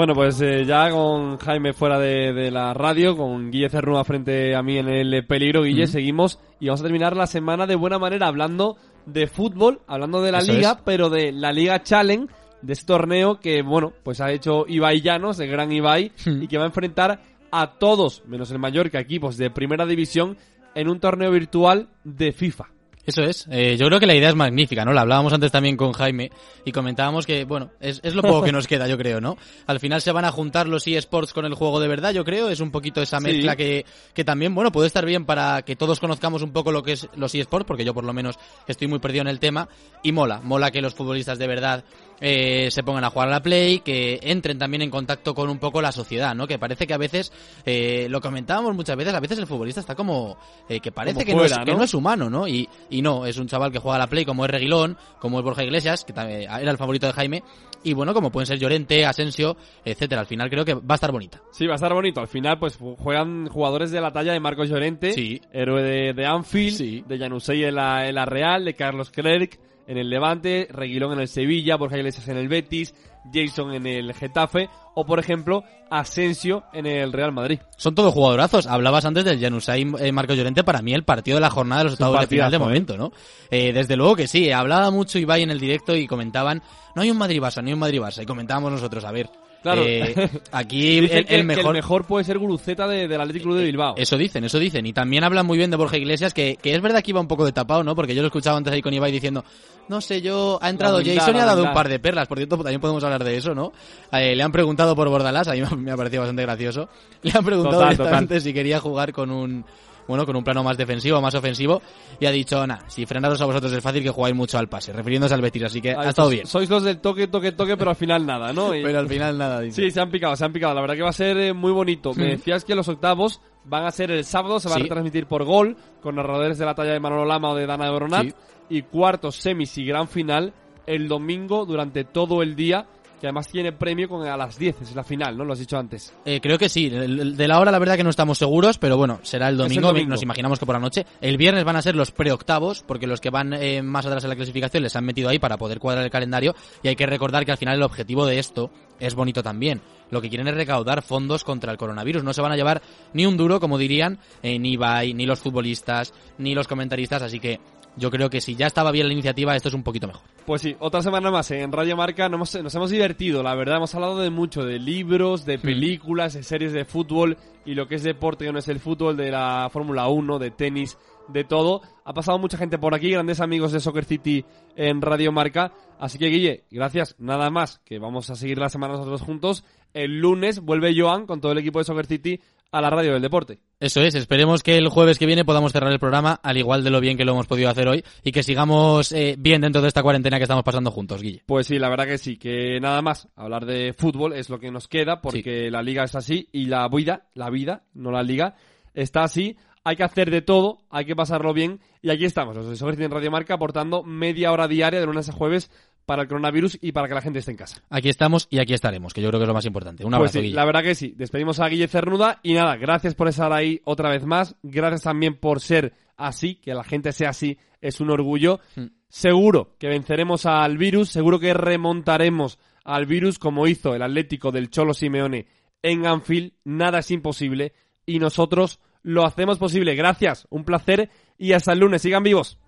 Bueno, 0.00 0.14
pues 0.14 0.40
eh, 0.40 0.64
ya 0.64 0.88
con 0.88 1.36
Jaime 1.36 1.74
fuera 1.74 1.98
de, 1.98 2.50
la 2.50 2.72
radio, 2.72 3.18
con 3.18 3.50
Guille 3.50 3.68
Cerrúa 3.68 4.02
frente 4.02 4.56
a 4.56 4.62
mí 4.62 4.78
en 4.78 4.88
el 4.88 5.26
peligro, 5.26 5.62
Guille, 5.62 5.86
seguimos 5.86 6.38
y 6.58 6.68
vamos 6.68 6.80
a 6.80 6.84
terminar 6.84 7.14
la 7.14 7.26
semana 7.26 7.66
de 7.66 7.74
buena 7.74 7.98
manera 7.98 8.26
hablando 8.26 8.78
de 9.04 9.26
fútbol, 9.26 9.82
hablando 9.86 10.22
de 10.22 10.32
la 10.32 10.40
liga, 10.40 10.80
pero 10.86 11.10
de 11.10 11.32
la 11.32 11.52
Liga 11.52 11.82
Challenge, 11.82 12.32
de 12.62 12.72
este 12.72 12.86
torneo 12.86 13.40
que, 13.40 13.60
bueno, 13.60 13.92
pues 14.02 14.22
ha 14.22 14.32
hecho 14.32 14.64
Ibai 14.66 15.02
Llanos, 15.02 15.38
el 15.38 15.50
gran 15.50 15.70
Ibai, 15.70 16.12
y 16.24 16.48
que 16.48 16.56
va 16.56 16.64
a 16.64 16.68
enfrentar 16.68 17.20
a 17.50 17.78
todos, 17.78 18.22
menos 18.26 18.50
el 18.50 18.58
Mallorca, 18.58 19.00
equipos 19.00 19.36
de 19.36 19.50
primera 19.50 19.86
división, 19.86 20.36
en 20.74 20.88
un 20.88 21.00
torneo 21.00 21.30
virtual 21.30 21.88
de 22.04 22.32
FIFA. 22.32 22.68
Eso 23.06 23.22
es. 23.22 23.46
Eh, 23.50 23.76
yo 23.78 23.86
creo 23.86 23.98
que 23.98 24.06
la 24.06 24.14
idea 24.14 24.28
es 24.28 24.36
magnífica, 24.36 24.84
¿no? 24.84 24.92
La 24.92 25.00
hablábamos 25.00 25.32
antes 25.32 25.50
también 25.50 25.76
con 25.76 25.92
Jaime 25.92 26.30
y 26.64 26.70
comentábamos 26.70 27.26
que, 27.26 27.44
bueno, 27.44 27.70
es, 27.80 28.00
es 28.04 28.14
lo 28.14 28.22
poco 28.22 28.42
que 28.42 28.52
nos 28.52 28.66
queda, 28.66 28.86
yo 28.86 28.98
creo, 28.98 29.20
¿no? 29.20 29.36
Al 29.66 29.80
final 29.80 30.02
se 30.02 30.12
van 30.12 30.26
a 30.26 30.30
juntar 30.30 30.68
los 30.68 30.86
eSports 30.86 31.32
con 31.32 31.46
el 31.46 31.54
juego 31.54 31.80
de 31.80 31.88
verdad, 31.88 32.12
yo 32.12 32.24
creo. 32.24 32.50
Es 32.50 32.60
un 32.60 32.70
poquito 32.70 33.00
esa 33.00 33.18
mezcla 33.18 33.56
que, 33.56 33.86
que 34.14 34.24
también, 34.24 34.54
bueno, 34.54 34.70
puede 34.70 34.86
estar 34.86 35.04
bien 35.06 35.24
para 35.24 35.62
que 35.62 35.76
todos 35.76 35.98
conozcamos 35.98 36.42
un 36.42 36.52
poco 36.52 36.72
lo 36.72 36.82
que 36.82 36.92
es 36.92 37.08
los 37.16 37.34
eSports, 37.34 37.66
porque 37.66 37.84
yo 37.84 37.94
por 37.94 38.04
lo 38.04 38.12
menos 38.12 38.38
estoy 38.68 38.86
muy 38.86 38.98
perdido 38.98 39.22
en 39.22 39.28
el 39.28 39.40
tema. 39.40 39.68
Y 40.02 40.12
mola, 40.12 40.40
mola 40.44 40.70
que 40.70 40.82
los 40.82 40.94
futbolistas 40.94 41.38
de 41.38 41.46
verdad 41.46 41.84
eh, 42.20 42.70
se 42.70 42.82
pongan 42.82 43.04
a 43.04 43.10
jugar 43.10 43.28
a 43.28 43.32
la 43.32 43.42
Play, 43.42 43.80
que 43.80 44.18
entren 44.22 44.58
también 44.58 44.82
en 44.82 44.90
contacto 44.90 45.34
con 45.34 45.48
un 45.48 45.58
poco 45.58 45.80
la 45.80 45.92
sociedad, 45.92 46.34
¿no? 46.34 46.46
Que 46.46 46.58
parece 46.58 46.86
que 46.86 46.94
a 46.94 46.98
veces, 46.98 47.32
eh, 47.64 48.06
lo 48.10 48.20
comentábamos 48.20 48.74
muchas 48.74 48.96
veces, 48.96 49.14
a 49.14 49.20
veces 49.20 49.38
el 49.38 49.46
futbolista 49.46 49.80
está 49.80 49.94
como, 49.94 50.36
eh, 50.68 50.80
que 50.80 50.92
parece 50.92 51.24
que, 51.24 51.34
no 51.34 51.44
es, 51.44 51.56
que 51.58 51.74
no 51.74 51.82
es 51.82 51.94
humano, 51.94 52.28
¿no? 52.28 52.46
Y, 52.46 52.68
y 52.90 53.02
no, 53.02 53.26
es 53.26 53.36
un 53.38 53.46
chaval 53.46 53.72
que 53.72 53.78
juega 53.78 53.96
a 53.96 54.00
la 54.00 54.06
Play 54.08 54.24
como 54.24 54.44
es 54.44 54.50
Reguilón, 54.50 54.96
como 55.18 55.38
es 55.38 55.44
Borja 55.44 55.64
Iglesias, 55.64 56.04
que 56.04 56.12
también 56.12 56.42
era 56.42 56.70
el 56.70 56.78
favorito 56.78 57.06
de 57.06 57.12
Jaime, 57.12 57.42
y 57.82 57.94
bueno, 57.94 58.12
como 58.12 58.30
pueden 58.30 58.46
ser 58.46 58.58
Llorente, 58.58 59.06
Asensio, 59.06 59.56
etcétera. 59.84 60.20
Al 60.20 60.26
final 60.26 60.50
creo 60.50 60.64
que 60.64 60.74
va 60.74 60.82
a 60.90 60.94
estar 60.94 61.12
bonita. 61.12 61.40
Sí, 61.50 61.66
va 61.66 61.72
a 61.72 61.76
estar 61.76 61.92
bonito. 61.92 62.20
Al 62.20 62.28
final, 62.28 62.58
pues 62.58 62.76
juegan 62.76 63.48
jugadores 63.48 63.90
de 63.90 64.00
la 64.00 64.12
talla 64.12 64.32
de 64.32 64.40
Marcos 64.40 64.68
Llorente, 64.68 65.40
héroe 65.52 65.82
de, 65.82 66.12
de 66.12 66.26
Anfield, 66.26 67.06
de 67.06 67.18
Janusei 67.18 67.64
en 67.64 67.76
la, 67.76 68.08
en 68.08 68.14
la 68.14 68.26
Real, 68.26 68.64
de 68.64 68.74
Carlos 68.74 69.10
Clerc, 69.10 69.58
en 69.90 69.98
el 69.98 70.08
Levante, 70.08 70.68
Reguilón 70.70 71.14
en 71.14 71.20
el 71.20 71.26
Sevilla, 71.26 71.76
Borja 71.76 71.96
Iglesias 71.96 72.28
en 72.28 72.36
el 72.36 72.46
Betis, 72.46 72.94
Jason 73.32 73.74
en 73.74 73.88
el 73.88 74.14
Getafe 74.14 74.68
o 74.94 75.04
por 75.04 75.18
ejemplo 75.18 75.64
Asensio 75.90 76.62
en 76.72 76.86
el 76.86 77.12
Real 77.12 77.32
Madrid. 77.32 77.58
Son 77.76 77.96
todos 77.96 78.14
jugadorazos. 78.14 78.68
Hablabas 78.68 79.04
antes 79.04 79.24
del 79.24 79.40
Janusay 79.40 79.84
eh, 79.98 80.12
Marco 80.12 80.34
Llorente, 80.34 80.62
para 80.62 80.80
mí 80.80 80.94
el 80.94 81.02
partido 81.02 81.38
de 81.38 81.40
la 81.40 81.50
jornada 81.50 81.80
de 81.80 81.84
los 81.84 81.92
estados 81.94 82.20
de 82.20 82.28
final 82.28 82.52
de 82.52 82.58
momento, 82.60 82.96
¿no? 82.96 83.10
Eh, 83.50 83.72
desde 83.72 83.96
luego 83.96 84.14
que 84.14 84.28
sí, 84.28 84.52
hablaba 84.52 84.92
mucho 84.92 85.18
Ibai 85.18 85.42
en 85.42 85.50
el 85.50 85.58
directo 85.58 85.96
y 85.96 86.06
comentaban, 86.06 86.62
no 86.94 87.02
hay 87.02 87.10
un 87.10 87.18
Madrid-Barça, 87.18 87.60
no 87.60 87.66
hay 87.66 87.74
un 87.74 87.80
Madrid-Barça, 87.80 88.22
y 88.22 88.26
comentábamos 88.26 88.70
nosotros, 88.70 89.04
a 89.04 89.10
ver, 89.10 89.28
Claro. 89.62 89.82
Eh, 89.84 90.30
aquí 90.52 90.98
el, 90.98 91.44
mejor... 91.44 92.04
puede 92.04 92.24
ser 92.24 92.38
Guruceta 92.38 92.88
de, 92.88 93.06
del 93.06 93.20
Atlético 93.20 93.44
Club 93.44 93.58
de 93.58 93.64
Bilbao. 93.64 93.94
Eso 93.96 94.16
dicen, 94.16 94.44
eso 94.44 94.58
dicen. 94.58 94.86
Y 94.86 94.92
también 94.92 95.24
hablan 95.24 95.46
muy 95.46 95.58
bien 95.58 95.70
de 95.70 95.76
Borja 95.76 95.98
Iglesias, 95.98 96.32
que, 96.32 96.56
que 96.56 96.74
es 96.74 96.80
verdad 96.80 97.02
que 97.02 97.10
iba 97.10 97.20
un 97.20 97.28
poco 97.28 97.44
de 97.44 97.52
tapado, 97.52 97.84
¿no? 97.84 97.94
Porque 97.94 98.14
yo 98.14 98.22
lo 98.22 98.28
escuchaba 98.28 98.56
antes 98.56 98.72
ahí 98.72 98.80
con 98.80 98.94
Ibai 98.94 99.12
diciendo, 99.12 99.44
no 99.88 100.00
sé, 100.00 100.22
yo, 100.22 100.58
ha 100.62 100.70
entrado 100.70 101.00
Jason 101.04 101.36
y 101.36 101.40
ha 101.40 101.44
dado 101.44 101.64
un 101.64 101.74
par 101.74 101.88
de 101.88 101.98
perlas. 101.98 102.28
Por 102.28 102.38
cierto, 102.38 102.56
también 102.58 102.80
podemos 102.80 103.02
hablar 103.04 103.24
de 103.24 103.36
eso, 103.36 103.54
¿no? 103.54 103.72
Eh, 104.12 104.34
le 104.34 104.42
han 104.42 104.52
preguntado 104.52 104.94
por 104.96 105.08
Bordalás, 105.08 105.48
a 105.48 105.52
mí 105.52 105.62
me 105.78 105.90
ha 105.90 105.96
parecido 105.96 106.22
bastante 106.22 106.42
gracioso. 106.42 106.88
Le 107.22 107.32
han 107.34 107.44
preguntado 107.44 107.82
directamente 107.82 108.40
si 108.40 108.54
quería 108.54 108.80
jugar 108.80 109.12
con 109.12 109.30
un 109.30 109.64
bueno, 110.06 110.26
con 110.26 110.36
un 110.36 110.44
plano 110.44 110.62
más 110.62 110.76
defensivo, 110.76 111.20
más 111.20 111.34
ofensivo, 111.34 111.82
y 112.18 112.26
ha 112.26 112.30
dicho, 112.30 112.66
nada, 112.66 112.84
si 112.88 113.06
frenaros 113.06 113.40
a 113.40 113.46
vosotros 113.46 113.72
es 113.72 113.82
fácil 113.82 114.02
que 114.02 114.10
jugáis 114.10 114.34
mucho 114.34 114.58
al 114.58 114.68
pase, 114.68 114.92
refiriéndose 114.92 115.34
al 115.34 115.40
Betis, 115.40 115.64
así 115.64 115.80
que 115.80 115.90
ha 115.90 116.08
estado 116.08 116.28
bien. 116.28 116.46
Sois 116.46 116.68
los 116.68 116.82
del 116.82 117.00
toque, 117.00 117.28
toque, 117.28 117.52
toque, 117.52 117.76
pero 117.76 117.90
al 117.90 117.96
final 117.96 118.26
nada, 118.26 118.52
¿no? 118.52 118.70
pero 118.82 118.98
al 118.98 119.08
final 119.08 119.38
nada, 119.38 119.60
dice. 119.60 119.82
Sí, 119.82 119.90
se 119.90 120.00
han 120.00 120.10
picado, 120.10 120.36
se 120.36 120.44
han 120.44 120.52
picado, 120.52 120.74
la 120.74 120.80
verdad 120.80 120.96
que 120.96 121.02
va 121.02 121.10
a 121.10 121.14
ser 121.14 121.36
eh, 121.38 121.52
muy 121.52 121.72
bonito. 121.72 122.12
Me 122.14 122.26
decías 122.26 122.64
que 122.64 122.74
los 122.74 122.88
octavos 122.88 123.40
van 123.64 123.86
a 123.86 123.90
ser 123.90 124.10
el 124.10 124.24
sábado, 124.24 124.60
se 124.60 124.68
va 124.68 124.76
a 124.76 124.78
retransmitir 124.78 125.26
por 125.26 125.44
gol, 125.44 125.76
con 126.00 126.16
narradores 126.16 126.58
de 126.58 126.66
la 126.66 126.74
talla 126.74 126.92
de 126.92 127.00
Manolo 127.00 127.24
Lama 127.24 127.50
o 127.50 127.54
de 127.54 127.66
Dana 127.66 127.90
Bronat, 127.90 128.34
y 128.68 128.82
cuartos, 128.82 129.36
semis 129.36 129.76
y 129.78 129.84
gran 129.84 130.08
final 130.08 130.52
el 130.86 131.08
domingo 131.08 131.66
durante 131.66 132.04
todo 132.04 132.42
el 132.42 132.56
día 132.56 132.86
que 133.20 133.26
además 133.26 133.48
tiene 133.48 133.72
premio 133.72 134.08
con 134.08 134.26
a 134.26 134.36
las 134.36 134.58
10, 134.58 134.80
es 134.80 134.94
la 134.94 135.04
final, 135.04 135.36
¿no? 135.36 135.44
Lo 135.44 135.52
has 135.52 135.58
dicho 135.58 135.76
antes. 135.76 136.14
Eh, 136.24 136.40
creo 136.40 136.58
que 136.58 136.68
sí. 136.68 136.88
De 136.88 137.48
la 137.48 137.60
hora 137.60 137.70
la 137.70 137.78
verdad 137.78 137.96
que 137.96 138.04
no 138.04 138.10
estamos 138.10 138.38
seguros, 138.38 138.78
pero 138.78 138.96
bueno, 138.96 139.20
será 139.22 139.48
el 139.48 139.56
domingo, 139.56 139.92
Nos 139.92 140.22
imaginamos 140.22 140.58
que 140.58 140.66
por 140.66 140.74
la 140.74 140.80
noche. 140.80 141.04
El 141.20 141.36
viernes 141.36 141.64
van 141.64 141.76
a 141.76 141.82
ser 141.82 141.94
los 141.94 142.10
preoctavos, 142.12 142.82
porque 142.82 143.06
los 143.06 143.20
que 143.20 143.30
van 143.30 143.52
eh, 143.52 143.82
más 143.82 144.06
atrás 144.06 144.24
en 144.24 144.30
la 144.30 144.36
clasificación 144.36 144.82
les 144.82 144.96
han 144.96 145.04
metido 145.04 145.28
ahí 145.28 145.38
para 145.38 145.58
poder 145.58 145.78
cuadrar 145.78 146.04
el 146.04 146.10
calendario. 146.10 146.54
Y 146.82 146.88
hay 146.88 146.96
que 146.96 147.06
recordar 147.06 147.44
que 147.44 147.52
al 147.52 147.58
final 147.58 147.76
el 147.76 147.82
objetivo 147.82 148.24
de 148.24 148.38
esto 148.38 148.70
es 149.00 149.14
bonito 149.14 149.42
también. 149.42 149.80
Lo 150.10 150.20
que 150.20 150.28
quieren 150.28 150.48
es 150.48 150.54
recaudar 150.54 151.02
fondos 151.02 151.44
contra 151.44 151.72
el 151.72 151.78
coronavirus. 151.78 152.22
No 152.22 152.32
se 152.32 152.42
van 152.42 152.52
a 152.52 152.56
llevar 152.56 152.82
ni 153.12 153.26
un 153.26 153.36
duro, 153.36 153.60
como 153.60 153.78
dirían, 153.78 154.18
eh, 154.42 154.58
ni 154.58 154.72
Ibai, 154.72 155.14
ni 155.14 155.26
los 155.26 155.40
futbolistas, 155.40 156.12
ni 156.38 156.54
los 156.54 156.68
comentaristas. 156.68 157.22
Así 157.22 157.40
que 157.40 157.60
yo 157.96 158.10
creo 158.10 158.30
que 158.30 158.40
si 158.40 158.54
ya 158.54 158.66
estaba 158.66 158.90
bien 158.92 159.06
la 159.06 159.12
iniciativa, 159.12 159.54
esto 159.54 159.68
es 159.68 159.74
un 159.74 159.82
poquito 159.82 160.06
mejor. 160.06 160.22
Pues 160.46 160.62
sí, 160.62 160.76
otra 160.78 161.02
semana 161.02 161.30
más 161.30 161.50
en 161.50 161.70
Radio 161.72 161.96
Marca 161.96 162.28
nos 162.28 162.54
hemos, 162.54 162.64
nos 162.64 162.74
hemos 162.74 162.90
divertido, 162.90 163.42
la 163.42 163.54
verdad, 163.54 163.76
hemos 163.76 163.94
hablado 163.94 164.18
de 164.18 164.30
mucho, 164.30 164.64
de 164.64 164.78
libros, 164.78 165.44
de 165.44 165.58
mm. 165.58 165.62
películas, 165.62 166.34
de 166.34 166.42
series 166.42 166.72
de 166.72 166.84
fútbol 166.84 167.36
y 167.64 167.74
lo 167.74 167.88
que 167.88 167.96
es 167.96 168.02
deporte 168.02 168.46
que 168.46 168.52
no 168.52 168.58
es 168.58 168.68
el 168.68 168.80
fútbol, 168.80 169.16
de 169.16 169.30
la 169.30 169.68
Fórmula 169.70 170.08
1, 170.08 170.38
de 170.38 170.50
tenis, 170.50 170.98
de 171.32 171.44
todo. 171.44 171.82
Ha 172.04 172.12
pasado 172.12 172.38
mucha 172.38 172.58
gente 172.58 172.78
por 172.78 172.94
aquí, 172.94 173.10
grandes 173.10 173.40
amigos 173.40 173.72
de 173.72 173.80
Soccer 173.80 174.04
City 174.04 174.44
en 174.76 175.00
Radio 175.00 175.32
Marca. 175.32 175.72
Así 175.98 176.18
que 176.18 176.28
Guille, 176.28 176.64
gracias, 176.70 177.14
nada 177.18 177.50
más, 177.50 177.78
que 177.84 177.98
vamos 177.98 178.30
a 178.30 178.34
seguir 178.34 178.58
la 178.58 178.68
semana 178.68 178.94
nosotros 178.94 179.22
juntos. 179.22 179.64
El 179.92 180.20
lunes 180.20 180.60
vuelve 180.60 180.94
Joan 180.96 181.26
con 181.26 181.40
todo 181.40 181.52
el 181.52 181.58
equipo 181.58 181.78
de 181.78 181.84
Soccer 181.84 182.06
City 182.06 182.40
a 182.72 182.80
la 182.80 182.90
radio 182.90 183.12
del 183.12 183.22
deporte. 183.22 183.58
Eso 183.80 184.00
es, 184.02 184.14
esperemos 184.14 184.62
que 184.62 184.76
el 184.76 184.88
jueves 184.88 185.18
que 185.18 185.26
viene 185.26 185.44
podamos 185.44 185.72
cerrar 185.72 185.92
el 185.92 185.98
programa 185.98 186.38
al 186.42 186.56
igual 186.56 186.84
de 186.84 186.90
lo 186.90 187.00
bien 187.00 187.16
que 187.16 187.24
lo 187.24 187.32
hemos 187.32 187.46
podido 187.46 187.68
hacer 187.68 187.88
hoy 187.88 188.04
y 188.22 188.32
que 188.32 188.42
sigamos 188.42 189.12
eh, 189.12 189.36
bien 189.38 189.60
dentro 189.60 189.82
de 189.82 189.88
esta 189.88 190.02
cuarentena 190.02 190.36
que 190.36 190.44
estamos 190.44 190.64
pasando 190.64 190.90
juntos, 190.90 191.22
Guille. 191.22 191.42
Pues 191.46 191.66
sí, 191.66 191.78
la 191.78 191.88
verdad 191.88 192.06
que 192.06 192.18
sí, 192.18 192.36
que 192.36 192.78
nada 192.80 193.02
más, 193.02 193.28
hablar 193.36 193.66
de 193.66 193.92
fútbol 193.92 194.34
es 194.34 194.50
lo 194.50 194.60
que 194.60 194.70
nos 194.70 194.86
queda 194.86 195.20
porque 195.20 195.70
la 195.70 195.82
liga 195.82 196.04
es 196.04 196.14
así 196.14 196.48
y 196.52 196.66
la 196.66 196.86
vida, 196.88 197.26
la 197.34 197.50
vida, 197.50 197.82
no 197.94 198.10
la 198.10 198.22
liga, 198.22 198.54
está 198.94 199.24
así. 199.24 199.56
Hay 199.84 199.96
que 199.96 200.02
hacer 200.02 200.30
de 200.30 200.42
todo, 200.42 200.82
hay 200.90 201.04
que 201.04 201.16
pasarlo 201.16 201.52
bien. 201.54 201.80
Y 202.02 202.10
aquí 202.10 202.24
estamos, 202.24 202.56
los 202.56 202.78
de 202.78 203.04
en 203.04 203.10
Radio 203.10 203.30
Marca, 203.30 203.54
aportando 203.54 204.02
media 204.02 204.52
hora 204.52 204.68
diaria 204.68 205.00
de 205.00 205.06
lunes 205.06 205.28
a 205.28 205.32
jueves 205.32 205.70
para 206.06 206.22
el 206.22 206.28
coronavirus 206.28 206.78
y 206.80 206.92
para 206.92 207.06
que 207.08 207.14
la 207.14 207.20
gente 207.20 207.38
esté 207.38 207.52
en 207.52 207.56
casa. 207.56 207.82
Aquí 207.88 208.08
estamos 208.08 208.48
y 208.50 208.58
aquí 208.58 208.74
estaremos, 208.74 209.14
que 209.14 209.22
yo 209.22 209.28
creo 209.28 209.38
que 209.38 209.44
es 209.44 209.48
lo 209.48 209.54
más 209.54 209.66
importante. 209.66 210.04
Un 210.04 210.10
pues 210.10 210.18
abrazo, 210.18 210.40
sí, 210.40 210.50
La 210.50 210.64
verdad 210.64 210.82
que 210.82 210.94
sí. 210.94 211.14
Despedimos 211.16 211.60
a 211.60 211.68
Guille 211.68 211.88
Cernuda 211.88 212.40
y 212.42 212.54
nada, 212.54 212.76
gracias 212.76 213.14
por 213.14 213.28
estar 213.28 213.52
ahí 213.52 213.80
otra 213.84 214.10
vez 214.10 214.24
más. 214.24 214.56
Gracias 214.62 215.02
también 215.02 215.36
por 215.36 215.60
ser 215.60 215.94
así, 216.16 216.56
que 216.56 216.74
la 216.74 216.84
gente 216.84 217.12
sea 217.12 217.30
así, 217.30 217.58
es 217.80 218.00
un 218.00 218.10
orgullo. 218.10 218.60
Mm. 218.76 218.86
Seguro 219.08 219.76
que 219.78 219.88
venceremos 219.88 220.46
al 220.46 220.78
virus, 220.78 221.10
seguro 221.10 221.38
que 221.38 221.54
remontaremos 221.54 222.58
al 222.84 223.06
virus 223.06 223.38
como 223.38 223.66
hizo 223.66 223.94
el 223.94 224.02
Atlético 224.02 224.50
del 224.52 224.70
Cholo 224.70 224.94
Simeone 224.94 225.46
en 225.82 226.06
Anfield. 226.06 226.52
Nada 226.64 227.00
es 227.00 227.10
imposible 227.10 227.72
y 228.04 228.18
nosotros 228.18 228.80
lo 229.02 229.24
hacemos 229.24 229.58
posible. 229.58 229.94
Gracias, 229.94 230.46
un 230.50 230.64
placer 230.64 231.10
y 231.38 231.52
hasta 231.52 231.72
el 231.72 231.80
lunes. 231.80 232.02
Sigan 232.02 232.22
vivos. 232.22 232.58